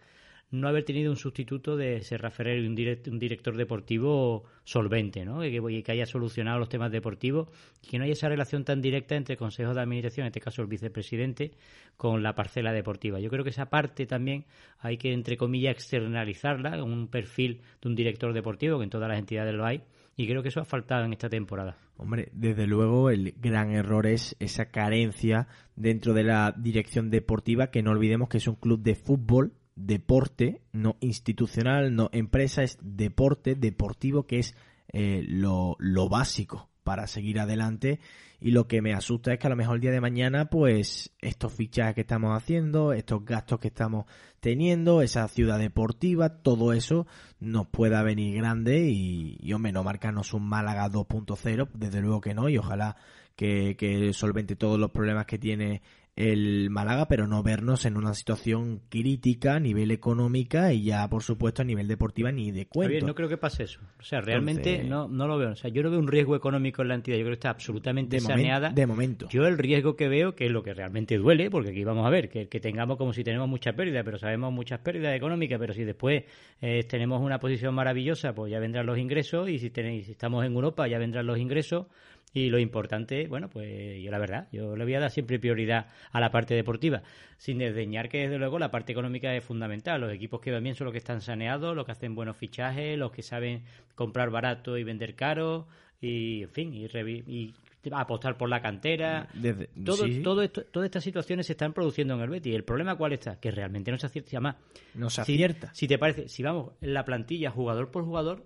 [0.51, 2.75] no haber tenido un sustituto de Serra Ferrer y un,
[3.13, 5.41] un director deportivo solvente, ¿no?
[5.41, 7.49] Que, haya solucionado los temas deportivos
[7.87, 10.67] que no haya esa relación tan directa entre consejos de administración, en este caso el
[10.67, 11.51] vicepresidente,
[11.97, 13.19] con la parcela deportiva.
[13.19, 14.45] Yo creo que esa parte también
[14.79, 19.09] hay que, entre comillas, externalizarla con un perfil de un director deportivo, que en todas
[19.09, 19.83] las entidades lo hay,
[20.15, 21.77] y creo que eso ha faltado en esta temporada.
[21.97, 27.83] Hombre, desde luego el gran error es esa carencia dentro de la dirección deportiva, que
[27.83, 29.53] no olvidemos que es un club de fútbol,
[29.85, 34.55] deporte, no institucional, no empresa, es deporte, deportivo, que es
[34.91, 37.99] eh, lo, lo básico para seguir adelante.
[38.41, 41.13] Y lo que me asusta es que a lo mejor el día de mañana, pues
[41.19, 44.05] estos fichajes que estamos haciendo, estos gastos que estamos
[44.39, 47.05] teniendo, esa ciudad deportiva, todo eso
[47.39, 52.47] nos pueda venir grande y, hombre, no marcarnos un Málaga 2.0, desde luego que no,
[52.47, 52.95] y ojalá
[53.35, 55.81] que, que solvente todos los problemas que tiene
[56.19, 61.23] el Málaga, pero no vernos en una situación crítica a nivel económica y ya, por
[61.23, 62.89] supuesto, a nivel deportiva ni de cuento.
[62.89, 63.79] Javier, no creo que pase eso.
[63.97, 65.51] O sea, realmente Entonces- no, no lo veo.
[65.51, 67.15] O sea, yo no veo un riesgo económico en la entidad.
[67.15, 68.69] Yo creo que está absolutamente de, saneada.
[68.69, 69.29] de momento.
[69.29, 72.09] Yo el riesgo que veo, que es lo que realmente duele, porque aquí vamos a
[72.09, 75.73] ver, que, que tengamos como si tenemos mucha pérdida, pero sabemos muchas pérdidas económicas, pero
[75.73, 76.25] si después
[76.61, 80.45] eh, tenemos una posición maravillosa, pues ya vendrán los ingresos, y si, tenéis, si estamos
[80.45, 81.85] en Europa, ya vendrán los ingresos,
[82.33, 85.87] y lo importante, bueno, pues yo la verdad, yo le voy a dar siempre prioridad
[86.11, 87.01] a la parte deportiva,
[87.37, 89.99] sin desdeñar que desde luego la parte económica es fundamental.
[90.01, 92.97] Los equipos que van bien son los que están saneados, los que hacen buenos fichajes,
[92.97, 93.63] los que saben
[93.95, 95.67] comprar barato y vender caro,
[96.01, 97.53] y en fin, y, y
[97.91, 99.27] apostar por la cantera.
[99.33, 102.53] Desde- Todo, sí, todo esto, todas estas situaciones se están produciendo en el Betis.
[102.53, 103.39] ¿El problema cuál está?
[103.39, 104.29] Que realmente no se acierta.
[104.31, 104.55] Además,
[104.93, 105.73] no se acierta.
[105.73, 108.45] Si, te parece, si vamos en la plantilla jugador por jugador,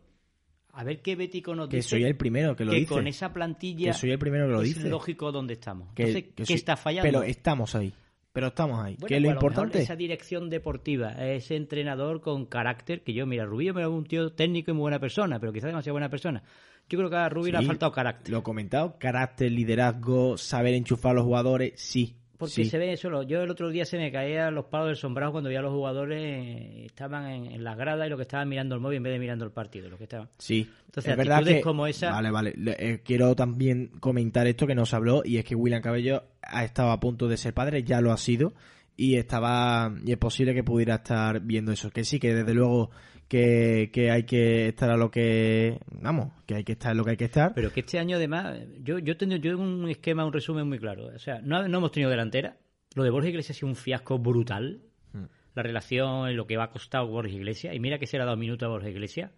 [0.73, 2.93] a ver qué Bético nos que dice soy el primero que lo que dice.
[2.93, 4.89] con esa plantilla que soy el primero que lo es dice.
[4.89, 5.93] lógico donde estamos.
[5.93, 7.07] que, Entonces, que ¿qué soy- está fallando?
[7.11, 7.93] Pero estamos ahí.
[8.31, 8.95] Pero estamos ahí.
[8.95, 9.81] Bueno, ¿Qué es lo pues importante?
[9.83, 14.71] esa dirección deportiva, ese entrenador con carácter, que yo, mira, Rubio me un tío técnico
[14.71, 16.41] y muy buena persona, pero quizás demasiado buena persona.
[16.89, 18.31] Yo creo que a Rubio le ha faltado carácter.
[18.31, 22.15] Lo he comentado, carácter, liderazgo, saber enchufar a los jugadores, sí.
[22.45, 22.65] Porque sí.
[22.65, 23.09] se ve eso.
[23.09, 25.63] lo- Yo el otro día se me caían los palos del sombrado cuando veía a
[25.63, 28.97] los jugadores eh, estaban en, en las gradas y lo que estaban mirando el móvil
[28.97, 29.89] en vez de mirando el partido.
[29.89, 30.29] Lo que estaban.
[30.37, 30.69] Sí.
[30.85, 31.61] Entonces, es verdad que...
[31.61, 32.53] como esa- Vale, vale.
[32.55, 36.63] Le- eh, quiero también comentar esto que nos habló y es que William Cabello ha
[36.63, 38.53] estado a punto de ser padre, ya lo ha sido
[38.95, 41.89] y estaba y es posible que pudiera estar viendo eso.
[41.89, 42.91] Que sí, que desde luego
[43.33, 45.79] que, que hay que estar a lo que...
[45.89, 47.55] Vamos, que hay que estar en lo que hay que estar.
[47.55, 50.77] Pero que este año además, yo yo tengo yo tengo un esquema, un resumen muy
[50.77, 51.07] claro.
[51.07, 52.57] O sea, no, no hemos tenido delantera.
[52.93, 54.81] Lo de Borja Iglesias ha sido un fiasco brutal.
[55.13, 55.25] Hmm.
[55.55, 57.73] La relación, en lo que va a costar Borja Iglesias.
[57.73, 59.31] Y mira que se le ha dado minuto a Borja Iglesias.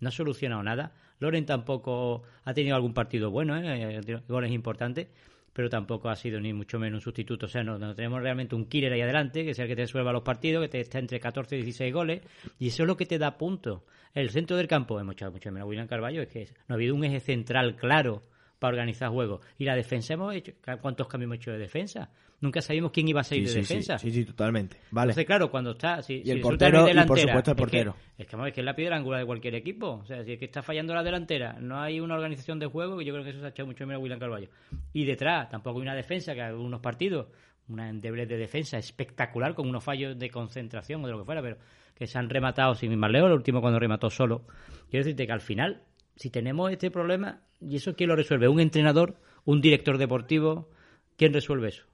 [0.00, 0.94] No ha solucionado nada.
[1.18, 4.00] Loren tampoco ha tenido algún partido bueno, ¿eh?
[4.28, 5.08] goles importantes,
[5.52, 7.46] pero tampoco ha sido ni mucho menos un sustituto.
[7.46, 10.12] O sea, no, tenemos realmente un killer ahí adelante, que sea el que te resuelva
[10.12, 12.22] los partidos, que te está entre 14 y 16 goles,
[12.58, 13.82] y eso es lo que te da puntos.
[14.14, 16.94] El centro del campo, hemos echado mucho menos William Carballo, es que no ha habido
[16.94, 18.22] un eje central claro
[18.58, 19.44] para organizar juegos.
[19.58, 22.10] Y la defensa hemos hecho, ¿cuántos cambios hemos hecho de defensa?
[22.42, 23.98] Nunca sabíamos quién iba a salir Sí, de sí, defensa.
[23.98, 24.76] sí, sí, totalmente.
[24.90, 25.12] Vale.
[25.12, 26.02] Entonces, claro, cuando está.
[26.02, 27.96] Si, Y si el portero, y por supuesto el es que- portero.
[28.18, 30.00] Es que, es que es la piedra angular de cualquier equipo.
[30.02, 32.98] O sea, si es que está fallando la delantera, no hay una organización de juego,
[32.98, 34.48] que yo creo que eso se ha echado mucho menos a William Carvalho.
[34.92, 37.28] Y detrás, tampoco hay una defensa, que hay algunos partidos,
[37.68, 41.40] una endeble de defensa espectacular, con unos fallos de concentración o de lo que fuera,
[41.42, 41.56] pero
[41.94, 44.46] que se han rematado sin ir más lejos, el último cuando remató solo.
[44.90, 45.82] Quiero decirte que al final,
[46.16, 48.48] si tenemos este problema, ¿y eso quién lo resuelve?
[48.48, 49.14] ¿Un entrenador?
[49.44, 50.68] ¿Un director deportivo?
[51.16, 51.84] ¿Quién resuelve eso?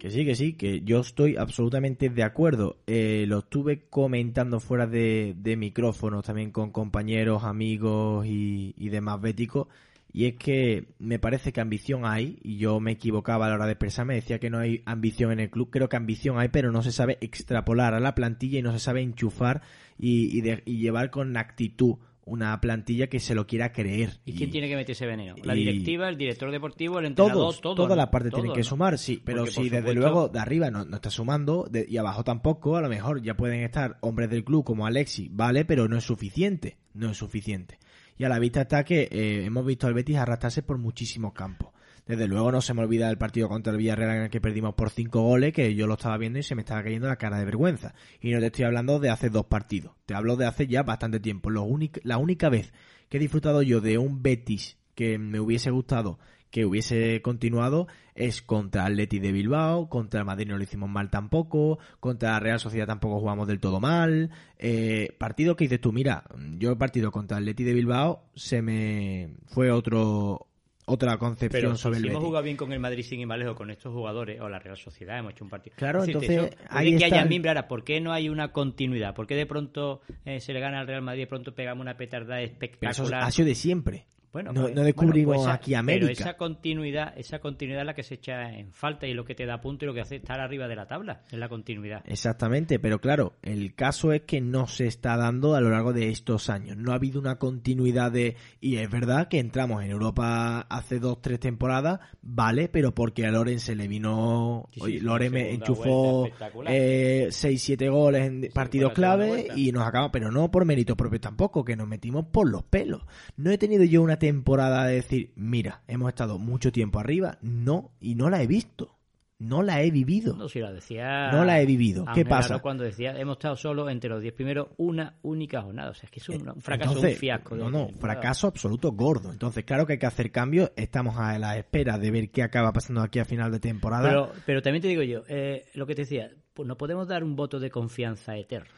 [0.00, 2.78] Que sí, que sí, que yo estoy absolutamente de acuerdo.
[2.86, 9.68] Eh, lo estuve comentando fuera de, de micrófonos también con compañeros, amigos y, demás béticos.
[10.10, 13.66] y es que me parece que ambición hay, y yo me equivocaba a la hora
[13.66, 16.72] de expresarme, decía que no hay ambición en el club, creo que ambición hay, pero
[16.72, 19.60] no se sabe extrapolar a la plantilla y no se sabe enchufar
[19.98, 21.96] y llevar con actitud
[22.30, 24.20] una plantilla que se lo quiera creer.
[24.24, 25.34] ¿Y quién tiene que meter ese veneno?
[25.42, 27.74] La y- directiva, el director deportivo, el entrenador, todos, todo.
[27.74, 27.96] todas ¿no?
[27.96, 28.64] las partes tienen que ¿no?
[28.64, 31.86] sumar, sí, pero Porque, si desde supuesto- luego de arriba no, no está sumando de-
[31.88, 35.64] y abajo tampoco, a lo mejor ya pueden estar hombres del club como Alexi, vale,
[35.64, 37.78] pero no es suficiente, no es suficiente.
[38.16, 41.70] Y a la vista está que eh, hemos visto al Betis arrastrarse por muchísimos campos.
[42.10, 44.74] Desde luego no se me olvida el partido contra el Villarreal en el que perdimos
[44.74, 47.38] por cinco goles, que yo lo estaba viendo y se me estaba cayendo la cara
[47.38, 47.94] de vergüenza.
[48.20, 51.20] Y no te estoy hablando de hace dos partidos, te hablo de hace ya bastante
[51.20, 51.50] tiempo.
[51.50, 52.72] La única vez
[53.08, 56.18] que he disfrutado yo de un Betis que me hubiese gustado
[56.50, 61.10] que hubiese continuado es contra Atleti de Bilbao, contra el Madrid no lo hicimos mal
[61.10, 64.30] tampoco, contra la Real Sociedad tampoco jugamos del todo mal.
[64.58, 66.24] Eh, partido que dices tú, mira,
[66.58, 70.48] yo el partido contra Atleti de Bilbao se me fue otro
[70.90, 73.70] otra concepción Pero sobre si el hemos jugado bien con el Madrid sin lejos, con
[73.70, 75.76] estos jugadores, o la Real Sociedad, hemos hecho un partido.
[75.76, 77.50] Claro, decir, entonces, eso, ahí que está haya mimbre.
[77.50, 79.14] Ahora, ¿por qué no hay una continuidad?
[79.14, 81.82] ¿Por qué de pronto eh, se le gana al Real Madrid y de pronto pegamos
[81.82, 83.22] una petarda Pero eso espectacular?
[83.22, 84.06] ha sido de siempre.
[84.32, 86.06] Bueno, no, pues- no descubrimos bueno, pues esa- aquí América.
[86.06, 89.34] Pero esa continuidad, esa continuidad es la que se echa en falta y lo que
[89.34, 92.02] te da punto y lo que hace estar arriba de la tabla, es la continuidad.
[92.06, 96.10] Exactamente, pero claro, el caso es que no se está dando a lo largo de
[96.10, 96.76] estos años.
[96.76, 98.36] No ha habido una continuidad de...
[98.60, 103.30] Y es verdad que entramos en Europa hace dos, tres temporadas, vale, pero porque a
[103.32, 104.68] Loren se le vino...
[104.70, 106.28] Sí, sí, Oye, sí, Loren me enchufó
[106.68, 111.20] eh, seis, siete goles en partidos clave y nos acabamos, pero no por mérito propio
[111.20, 113.02] tampoco, que nos metimos por los pelos.
[113.36, 117.90] No he tenido yo una temporada de decir, mira, hemos estado mucho tiempo arriba, no,
[118.00, 118.96] y no la he visto.
[119.40, 120.36] No la he vivido.
[120.36, 121.32] No, si la decía.
[121.32, 122.04] No la he vivido.
[122.14, 122.58] ¿Qué pasa?
[122.58, 125.92] Cuando decía, hemos estado solo entre los 10 primeros una única jornada.
[125.92, 127.56] O sea, es que es un, un fracaso, Eh, Entonces, un fiasco.
[127.56, 129.32] No, no, fracaso absoluto gordo.
[129.32, 130.70] Entonces, claro que hay que hacer cambios.
[130.76, 134.06] Estamos a la espera de ver qué acaba pasando aquí a final de temporada.
[134.06, 137.24] Pero, pero también te digo yo, eh, lo que te decía, pues no podemos dar
[137.24, 138.68] un voto de confianza eterno.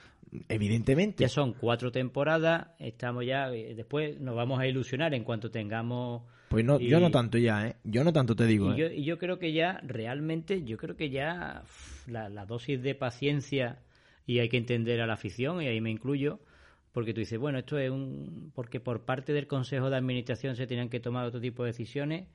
[0.48, 1.22] Evidentemente.
[1.22, 6.22] Ya son cuatro temporadas, estamos ya, eh, después nos vamos a ilusionar en cuanto tengamos...
[6.48, 7.76] Pues no, y- yo no tanto ya, ¿eh?
[7.84, 8.96] Yo no tanto te digo, Y yo, ¿eh?
[8.96, 11.62] y yo creo que ya, realmente, yo creo que ya
[12.06, 13.78] la, la dosis de paciencia
[14.26, 16.40] y hay que entender a la afición, y ahí me incluyo,
[16.92, 18.52] porque tú dices, bueno, esto es un...
[18.54, 22.28] porque por parte del Consejo de Administración se tenían que tomar otro tipo de decisiones,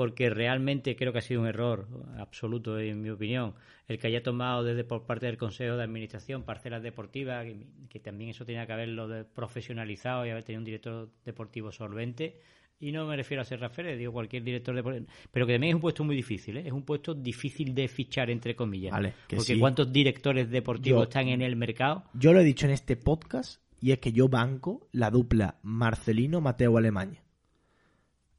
[0.00, 1.86] porque realmente creo que ha sido un error
[2.16, 3.52] absoluto, en mi opinión,
[3.86, 8.00] el que haya tomado desde por parte del Consejo de Administración parcelas deportivas, que, que
[8.00, 12.40] también eso tenía que haberlo de- profesionalizado y haber tenido un director deportivo solvente.
[12.80, 15.04] Y no me refiero a ser Rafael, digo cualquier director deportivo.
[15.30, 16.62] Pero que también es un puesto muy difícil, ¿eh?
[16.64, 18.92] Es un puesto difícil de fichar, entre comillas.
[18.92, 19.60] Vale, que Porque sí.
[19.60, 22.04] ¿cuántos directores deportivos Yo- están en el mercado?
[22.14, 26.78] Yo lo he dicho en este podcast y es que yo banco la dupla Marcelino-Mateo
[26.78, 27.22] Alemania.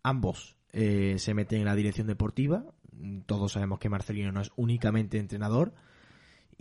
[0.02, 2.66] Ambos eh, se meten en la dirección deportiva.
[3.26, 5.74] Todos sabemos que Marcelino no es únicamente entrenador.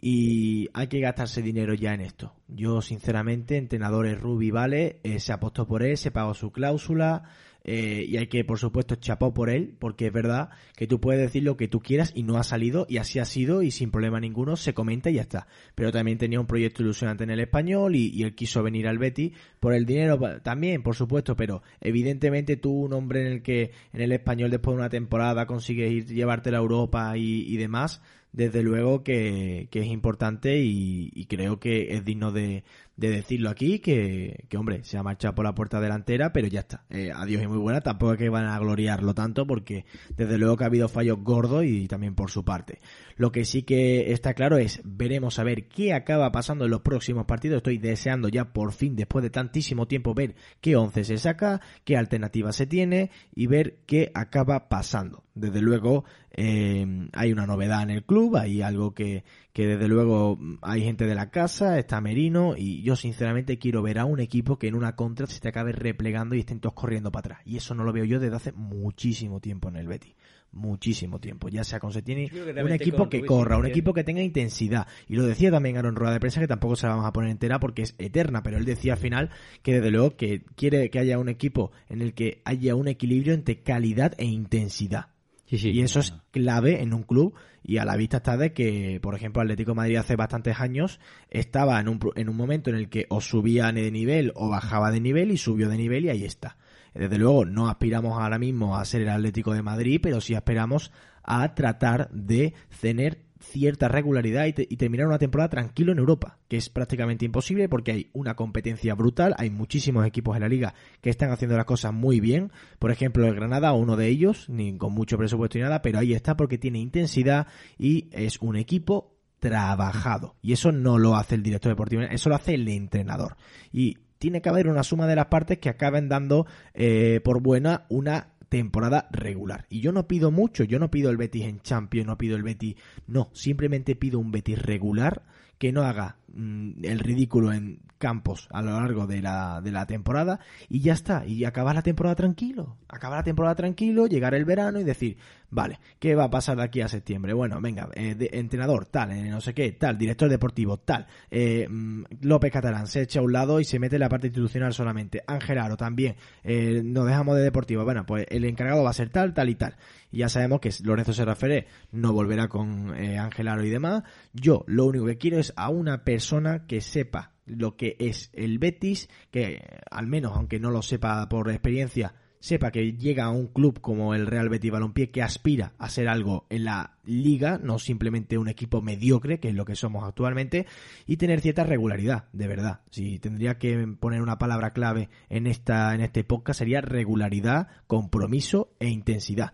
[0.02, 2.32] Y hay que gastarse dinero ya en esto.
[2.48, 7.24] Yo, sinceramente, entrenadores Rubi vale, eh, se apostó por él, se pagó su cláusula.
[7.62, 11.20] eh, y hay que, por supuesto, chapó por él, porque es verdad que tú puedes
[11.20, 13.90] decir lo que tú quieras y no ha salido, y así ha sido, y sin
[13.90, 15.46] problema ninguno se comenta y ya está.
[15.74, 19.34] Pero también tenía un proyecto ilusionante en el español y, él quiso venir al Betty
[19.60, 24.00] por el dinero también, por supuesto, pero evidentemente tú, un hombre en el que en
[24.00, 28.00] el español después de una temporada consigues ir, llevártela a Europa y demás,
[28.32, 32.64] desde luego que, que es importante y, y creo que es digno de,
[33.00, 36.60] de decirlo aquí, que, que, hombre, se ha marchado por la puerta delantera, pero ya
[36.60, 36.84] está.
[36.90, 40.58] Eh, adiós y muy buena, tampoco es que van a gloriarlo tanto porque desde luego
[40.58, 42.78] que ha habido fallos gordos y también por su parte.
[43.16, 46.82] Lo que sí que está claro es, veremos a ver qué acaba pasando en los
[46.82, 47.58] próximos partidos.
[47.58, 51.96] Estoy deseando ya por fin, después de tantísimo tiempo, ver qué once se saca, qué
[51.96, 55.24] alternativa se tiene y ver qué acaba pasando.
[55.34, 60.38] Desde luego eh, hay una novedad en el club, hay algo que, que desde luego
[60.62, 64.58] hay gente de la casa, está Merino y yo sinceramente quiero ver a un equipo
[64.58, 67.40] que en una contra se te acabe replegando y estén todos corriendo para atrás.
[67.44, 70.14] Y eso no lo veo yo desde hace muchísimo tiempo en el Betis.
[70.52, 72.28] Muchísimo tiempo, ya sea con Setién,
[72.60, 74.88] un equipo que corra, un equipo que tenga intensidad.
[75.06, 77.30] Y lo decía también Aaron Rueda de prensa, que tampoco se la vamos a poner
[77.30, 79.30] entera porque es eterna, pero él decía al final
[79.62, 83.32] que desde luego que quiere que haya un equipo en el que haya un equilibrio
[83.32, 85.10] entre calidad e intensidad.
[85.50, 89.14] Y eso es clave en un club y a la vista está de que, por
[89.14, 92.88] ejemplo, Atlético de Madrid hace bastantes años estaba en un, en un momento en el
[92.88, 96.24] que o subía de nivel o bajaba de nivel y subió de nivel y ahí
[96.24, 96.57] está.
[96.94, 100.92] Desde luego no aspiramos ahora mismo a ser el Atlético de Madrid, pero sí aspiramos
[101.22, 106.38] a tratar de tener cierta regularidad y, te- y terminar una temporada tranquilo en Europa,
[106.49, 110.74] que es prácticamente imposible porque hay una competencia brutal, hay muchísimos equipos en la liga
[111.01, 114.76] que están haciendo las cosas muy bien, por ejemplo el Granada, uno de ellos, ni
[114.76, 117.47] con mucho presupuesto ni nada, pero ahí está porque tiene intensidad
[117.78, 120.36] y es un equipo trabajado.
[120.43, 123.36] Y eso no lo hace el director deportivo, eso lo hace el entrenador.
[123.72, 127.86] Y tiene que haber una suma de las partes que acaben dando eh, por buena
[127.88, 129.64] una temporada regular.
[129.70, 132.42] Y yo no pido mucho, yo no pido el Betis en Champions, no pido el
[132.42, 132.76] Betis,
[133.07, 135.22] no, simplemente pido un Betis regular
[135.57, 139.87] que no haga mm, el ridículo en campos a lo largo de la, de la
[139.87, 144.47] temporada y ya está, y acabar la temporada tranquilo, acabar la temporada tranquilo, llegar el
[144.47, 145.18] verano y decir,
[145.51, 147.35] vale, ¿qué va a pasar de aquí a septiembre?
[147.35, 152.05] Bueno, venga, eh, entrenador, tal, eh, no sé qué, tal, director deportivo, tal, eh, mm,
[152.22, 155.22] López Catalán se echa a un lado y se mete en la parte institucional solamente,
[155.26, 159.35] Ángel Aro también, nos dejamos de deportivo, bueno, pues el encargado va a ser tal,
[159.35, 159.76] tal y tal,
[160.11, 164.87] y ya sabemos que Lorenzo Serraferé no volverá con Ángel Aro y demás, yo lo
[164.87, 166.19] único que quiero es a una persona
[166.66, 169.60] que sepa lo que es el Betis, que eh,
[169.90, 174.14] al menos, aunque no lo sepa por experiencia, sepa que llega a un club como
[174.14, 178.48] el Real Betis Balompié que aspira a ser algo en la liga, no simplemente un
[178.48, 180.66] equipo mediocre, que es lo que somos actualmente,
[181.06, 182.80] y tener cierta regularidad, de verdad.
[182.90, 188.72] Si tendría que poner una palabra clave en esta en este podcast sería regularidad, compromiso
[188.78, 189.52] e intensidad.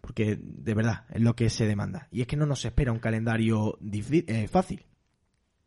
[0.00, 2.08] Porque de verdad es lo que se demanda.
[2.10, 4.84] Y es que no nos espera un calendario difí- eh, fácil.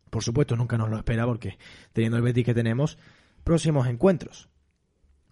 [0.10, 1.58] Por supuesto, nunca nos lo espera porque
[1.94, 2.98] teniendo el Betis que tenemos,
[3.44, 4.50] próximos encuentros.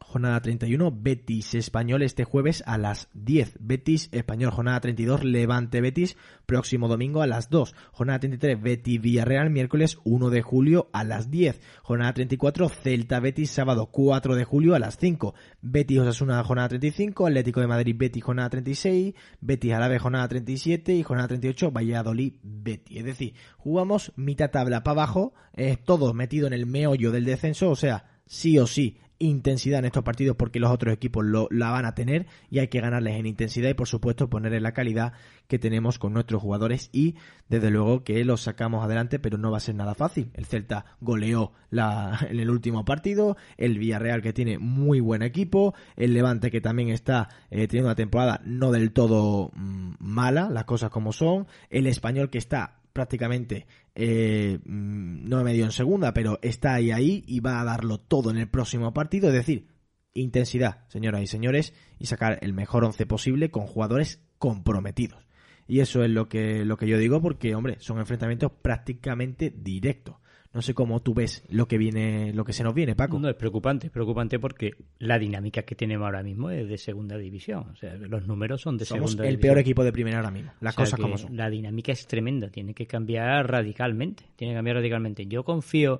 [0.07, 3.57] Jornada 31, Betis Español este jueves a las 10.
[3.59, 7.75] Betis Español, jornada 32, Levante Betis, próximo domingo a las 2.
[7.91, 11.59] Jornada 33, Betis Villarreal, miércoles 1 de julio a las 10.
[11.81, 15.33] Jornada 34, Celta Betis, sábado 4 de julio a las 5.
[15.61, 21.03] Betis Osasuna, jornada 35, Atlético de Madrid Betis, jornada 36, Betis Alavés, jornada 37 y
[21.03, 22.99] jornada 38, Valladolid Betis.
[22.99, 27.69] Es decir, jugamos mitad tabla para abajo, eh, todos metidos en el meollo del descenso,
[27.69, 31.71] o sea, sí o sí intensidad en estos partidos porque los otros equipos lo, la
[31.71, 34.73] van a tener y hay que ganarles en intensidad y por supuesto poner en la
[34.73, 35.13] calidad
[35.47, 37.15] que tenemos con nuestros jugadores y
[37.49, 40.31] desde luego que los sacamos adelante pero no va a ser nada fácil.
[40.33, 45.73] El Celta goleó la, en el último partido, el Villarreal que tiene muy buen equipo,
[45.95, 50.65] el Levante que también está eh, teniendo una temporada no del todo mm, mala, las
[50.65, 56.39] cosas como son, el español que está prácticamente eh, mm, no medio en segunda, pero
[56.41, 59.27] está ahí ahí y va a darlo todo en el próximo partido.
[59.27, 59.67] Es decir,
[60.13, 65.27] intensidad, señoras y señores, y sacar el mejor once posible con jugadores comprometidos.
[65.67, 70.15] Y eso es lo que, lo que yo digo porque, hombre, son enfrentamientos prácticamente directos.
[70.55, 73.19] No sé cómo tú ves lo que viene, lo que se nos viene, Paco.
[73.19, 77.17] No, es preocupante, es preocupante porque la dinámica que tenemos ahora mismo es de segunda
[77.17, 77.65] división.
[77.73, 79.41] O sea, los números son de Somos segunda el división.
[79.51, 80.53] peor equipo de primera ahora mismo.
[80.61, 81.35] Las O sea cosas como son.
[81.35, 84.23] La dinámica es tremenda, tiene que cambiar radicalmente.
[84.37, 85.25] Tiene que cambiar radicalmente.
[85.27, 85.99] Yo confío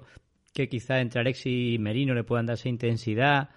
[0.53, 3.49] que quizás entre Alexis y Merino le puedan darse intensidad,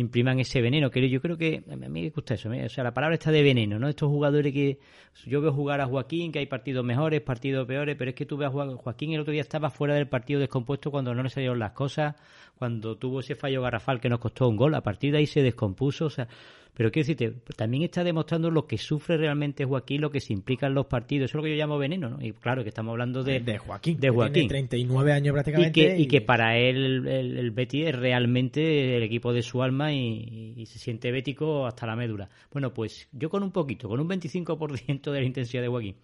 [0.00, 2.94] impriman ese veneno, que yo creo que a mí me gusta eso, o sea, la
[2.94, 3.88] palabra está de veneno, ¿no?
[3.88, 4.78] Estos jugadores que
[5.26, 8.36] yo veo jugar a Joaquín, que hay partidos mejores, partidos peores, pero es que tú
[8.36, 11.28] ves a Joa- Joaquín el otro día estaba fuera del partido descompuesto cuando no le
[11.30, 12.14] salieron las cosas,
[12.56, 15.42] cuando tuvo ese fallo garrafal que nos costó un gol, a partir de ahí se
[15.42, 16.28] descompuso, o sea,
[16.74, 20.66] pero quiero decirte, también está demostrando lo que sufre realmente Joaquín, lo que se implica
[20.66, 22.24] en los partidos, eso es lo que yo llamo veneno, ¿no?
[22.24, 23.98] Y claro, que estamos hablando de, de Joaquín.
[23.98, 24.32] de Joaquín.
[24.32, 25.72] Tiene 39 años y prácticamente.
[25.72, 29.92] que, y que para él el, el Betis es realmente el equipo de su alma
[29.92, 32.28] y, y se siente bético hasta la médula.
[32.52, 35.96] Bueno, pues yo con un poquito, con un 25% de la intensidad de Joaquín,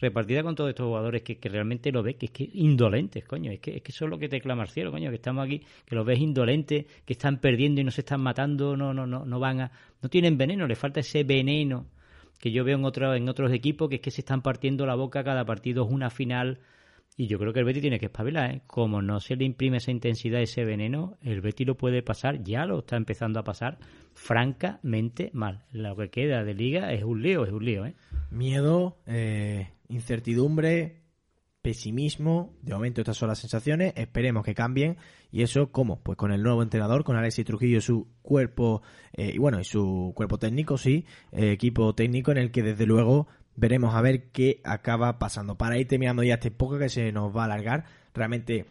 [0.00, 3.52] repartida con todos estos jugadores que, que realmente lo ves, que es que indolentes, coño,
[3.52, 5.44] es que, es que eso es lo que te clama al cielo, coño, que estamos
[5.44, 9.06] aquí, que los ves indolentes, que están perdiendo y no se están matando, no, no,
[9.06, 9.72] no, no van a,
[10.02, 11.86] no tienen veneno, les falta ese veneno
[12.40, 15.22] que yo veo en en otros equipos que es que se están partiendo la boca
[15.22, 16.58] cada partido es una final
[17.20, 18.62] y yo creo que el Betis tiene que espabilar, ¿eh?
[18.66, 22.64] Como no se le imprime esa intensidad, ese veneno, el Betis lo puede pasar, ya
[22.64, 23.78] lo está empezando a pasar,
[24.14, 25.66] francamente mal.
[25.70, 27.94] Lo que queda de liga es un lío, es un lío, ¿eh?
[28.30, 31.02] Miedo, eh, incertidumbre,
[31.60, 32.54] pesimismo.
[32.62, 33.92] De momento estas son las sensaciones.
[33.96, 34.96] Esperemos que cambien.
[35.30, 36.00] ¿Y eso cómo?
[36.02, 40.12] Pues con el nuevo entrenador, con Alexis Trujillo su cuerpo, eh, y bueno, y su
[40.16, 43.28] cuerpo técnico, sí, eh, equipo técnico en el que desde luego
[43.60, 45.56] veremos a ver qué acaba pasando.
[45.56, 47.84] Para ir terminando ya este poco que se nos va a alargar,
[48.14, 48.66] realmente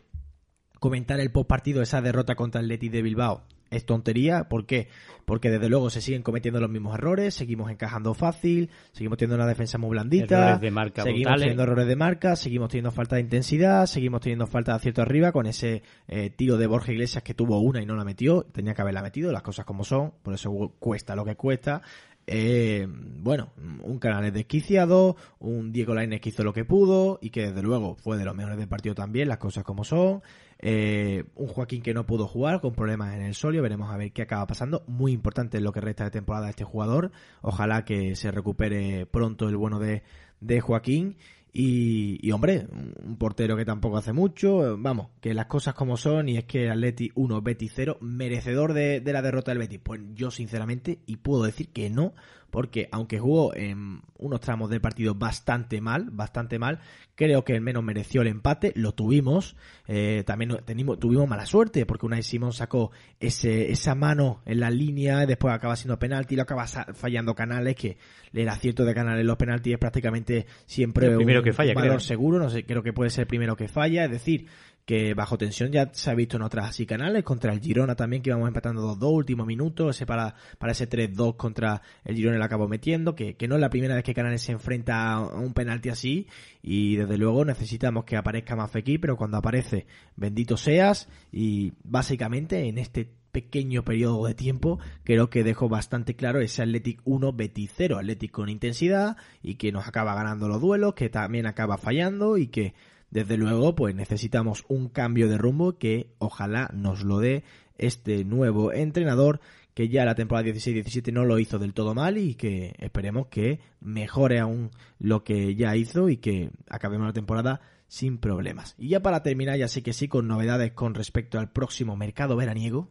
[0.80, 4.50] comentar el post partido, esa derrota contra el Leti de Bilbao, es tontería.
[4.50, 4.88] ¿Por qué?
[5.26, 9.46] Porque desde luego se siguen cometiendo los mismos errores, seguimos encajando fácil, seguimos teniendo una
[9.48, 11.42] defensa muy blandita, Errores de marca seguimos brutales.
[11.42, 15.32] teniendo errores de marca, seguimos teniendo falta de intensidad, seguimos teniendo falta de acierto arriba
[15.32, 18.74] con ese eh, tiro de Borja Iglesias que tuvo una y no la metió, tenía
[18.74, 21.84] que haberla metido, las cosas como son, por eso cuesta lo que cuesta.
[22.32, 23.50] Eh, bueno,
[23.82, 27.96] un Canales desquiciado, un Diego Lainez que hizo lo que pudo y que desde luego
[27.96, 30.22] fue de los mejores del partido también, las cosas como son.
[30.60, 34.12] Eh, un Joaquín que no pudo jugar con problemas en el solio, veremos a ver
[34.12, 34.84] qué acaba pasando.
[34.86, 37.12] Muy importante lo que resta de temporada este jugador.
[37.42, 40.04] Ojalá que se recupere pronto el bueno de,
[40.40, 41.18] de Joaquín.
[41.52, 42.68] Y, hombre,
[43.04, 46.70] un portero que tampoco hace mucho, vamos, que las cosas como son y es que
[46.70, 49.80] Atleti 1, Betis 0, merecedor de, de la derrota del Betis.
[49.84, 52.14] Pues yo sinceramente, y puedo decir que no,
[52.50, 56.80] porque aunque jugó en unos tramos del partido bastante mal, bastante mal,
[57.16, 59.56] creo que el menos mereció el empate, lo tuvimos,
[59.88, 64.70] eh, también tenimos, tuvimos mala suerte, porque Unai Simón sacó ese, esa mano en la
[64.70, 67.98] línea, después acaba siendo penalti, lo acaba fallando Canales, que
[68.34, 71.74] el acierto de Canales en los penaltis es prácticamente siempre el primero un que falla,
[71.74, 72.00] valor creo.
[72.00, 74.48] seguro, no sé, creo que puede ser el primero que falla, es decir,
[74.90, 78.24] que bajo tensión ya se ha visto en otras así canales, contra el Girona también,
[78.24, 82.44] que íbamos empatando 2-2, último minuto, ese para, para ese 3-2 contra el Girona lo
[82.44, 85.54] acabó metiendo, que, que no es la primera vez que Canales se enfrenta a un
[85.54, 86.26] penalti así,
[86.64, 89.86] y desde luego necesitamos que aparezca más Fekir, pero cuando aparece,
[90.16, 96.42] bendito seas, y básicamente en este pequeño periodo de tiempo, creo que dejo bastante claro
[96.42, 100.96] ese Athletic 1 Betis 0, Athletic con intensidad y que nos acaba ganando los duelos,
[100.96, 102.74] que también acaba fallando y que
[103.12, 107.44] desde luego pues necesitamos un cambio de rumbo que ojalá nos lo dé
[107.78, 109.40] este nuevo entrenador
[109.74, 113.62] que ya la temporada 16-17 no lo hizo del todo mal y que esperemos que
[113.80, 118.76] mejore aún lo que ya hizo y que acabemos la temporada sin problemas.
[118.78, 122.36] Y ya para terminar, ya sé que sí, con novedades con respecto al próximo mercado
[122.36, 122.90] veraniego,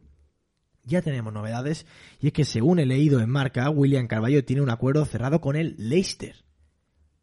[0.84, 1.86] ya tenemos novedades
[2.20, 5.56] y es que según he leído en Marca, William Carballo tiene un acuerdo cerrado con
[5.56, 6.36] el Leicester,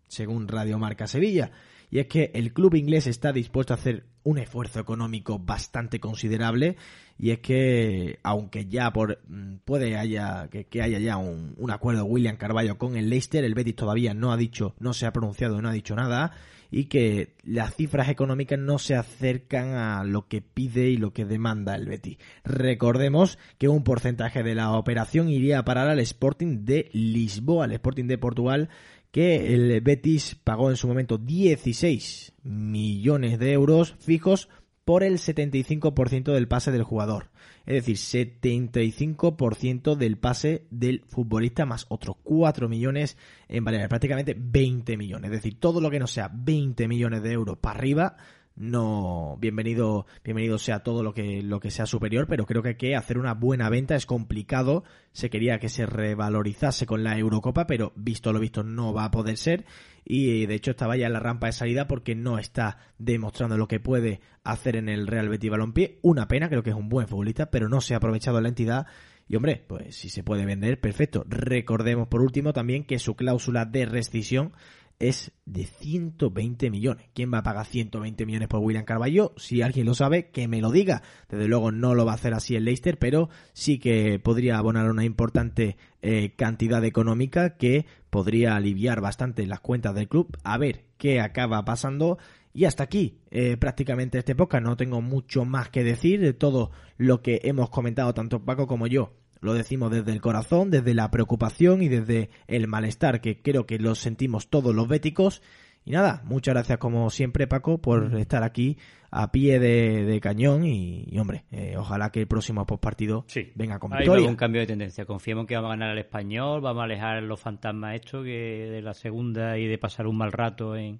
[0.07, 1.51] según Radio Marca Sevilla.
[1.89, 6.77] Y es que el club inglés está dispuesto a hacer un esfuerzo económico bastante considerable
[7.17, 9.19] y es que aunque ya por
[9.65, 13.75] puede haya que, haya ya un, un, acuerdo William Carballo con el Leicester, el Betis
[13.75, 16.33] todavía no ha dicho, no se ha pronunciado, no ha dicho nada
[16.71, 21.23] y que las cifras económicas no se acercan a lo que pide y lo que
[21.23, 22.17] demanda el Betis.
[22.43, 27.71] Recordemos que un porcentaje de la operación iría a parar al Sporting de Lisboa, al
[27.71, 28.69] Sporting de Portugal
[29.15, 34.49] que el Betis pagó en su momento 16 millones de euros fijos
[34.83, 37.29] por el 75% del pase del jugador.
[37.65, 44.97] Es decir, 75% del pase del futbolista más otros 4 millones en variables, prácticamente 20
[44.97, 45.31] millones.
[45.31, 48.17] Es decir, todo lo que no sea 20 millones de euros para arriba
[48.55, 52.95] no bienvenido bienvenido sea todo lo que lo que sea superior pero creo que que
[52.95, 54.83] hacer una buena venta es complicado.
[55.11, 59.11] Se quería que se revalorizase con la Eurocopa pero visto lo visto no va a
[59.11, 59.65] poder ser.
[60.05, 63.67] Y de hecho estaba ya en la rampa de salida porque no está demostrando lo
[63.67, 65.99] que puede hacer en el Real Betis Balompié.
[66.01, 68.87] Una pena creo que es un buen futbolista pero no se ha aprovechado la entidad.
[69.27, 71.25] Y hombre, pues si se puede vender, perfecto.
[71.27, 74.53] Recordemos por último también que su cláusula de rescisión
[74.99, 77.07] es de 120 millones.
[77.13, 79.33] ¿Quién va a pagar 120 millones por William Carballo?
[79.37, 81.03] Si alguien lo sabe, que me lo diga.
[81.29, 84.89] Desde luego no lo va a hacer así el Leicester, pero sí que podría abonar
[84.89, 90.37] una importante eh, cantidad económica que podría aliviar bastante las cuentas del club.
[90.43, 92.17] A ver qué acaba pasando.
[92.53, 94.63] Y hasta aquí eh, prácticamente este podcast.
[94.63, 98.87] No tengo mucho más que decir de todo lo que hemos comentado tanto Paco como
[98.87, 99.11] yo
[99.41, 103.77] lo decimos desde el corazón, desde la preocupación y desde el malestar que creo que
[103.79, 105.41] lo sentimos todos los béticos.
[105.87, 108.77] Y nada, muchas gracias como siempre Paco por estar aquí
[109.11, 113.51] a pie de, de cañón y, y hombre, eh, ojalá que el próximo postpartido sí.
[113.55, 114.27] venga con Hay victoria.
[114.27, 115.05] un cambio de tendencia.
[115.05, 118.81] Confiemos que vamos a ganar al español, vamos a alejar los fantasmas estos que de
[118.81, 120.99] la segunda y de pasar un mal rato en,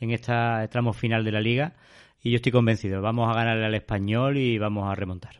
[0.00, 1.74] en esta tramo final de la liga.
[2.20, 5.36] Y yo estoy convencido, vamos a ganar al español y vamos a remontar.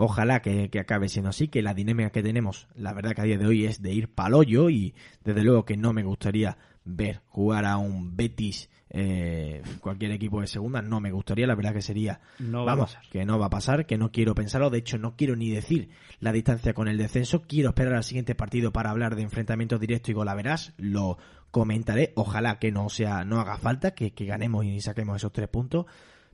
[0.00, 3.24] Ojalá que, que, acabe siendo así, que la dinámica que tenemos, la verdad que a
[3.24, 4.94] día de hoy es de ir palollo y
[5.24, 10.46] desde luego que no me gustaría ver jugar a un Betis, eh, cualquier equipo de
[10.46, 13.10] segunda, no me gustaría, la verdad que sería, no va vamos, a pasar.
[13.10, 15.90] que no va a pasar, que no quiero pensarlo, de hecho no quiero ni decir
[16.20, 20.10] la distancia con el descenso, quiero esperar al siguiente partido para hablar de enfrentamientos directos
[20.10, 21.18] y golaveras, lo
[21.50, 25.48] comentaré, ojalá que no sea, no haga falta, que, que ganemos y saquemos esos tres
[25.48, 25.86] puntos,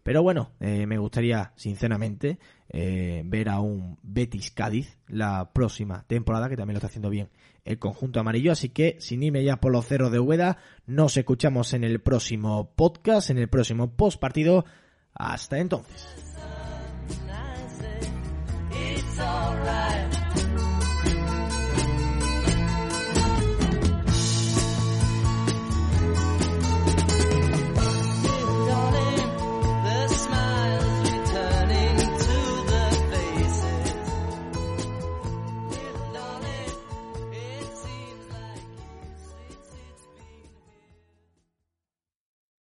[0.04, 2.38] pero bueno, eh, me gustaría, sinceramente,
[2.68, 7.30] eh, ver a un Betis Cádiz la próxima temporada, que también lo está haciendo bien
[7.64, 8.52] el conjunto amarillo.
[8.52, 12.70] Así que, sin irme ya por los ceros de Ueda, nos escuchamos en el próximo
[12.76, 14.66] podcast, en el próximo post partido.
[15.14, 16.23] Hasta entonces.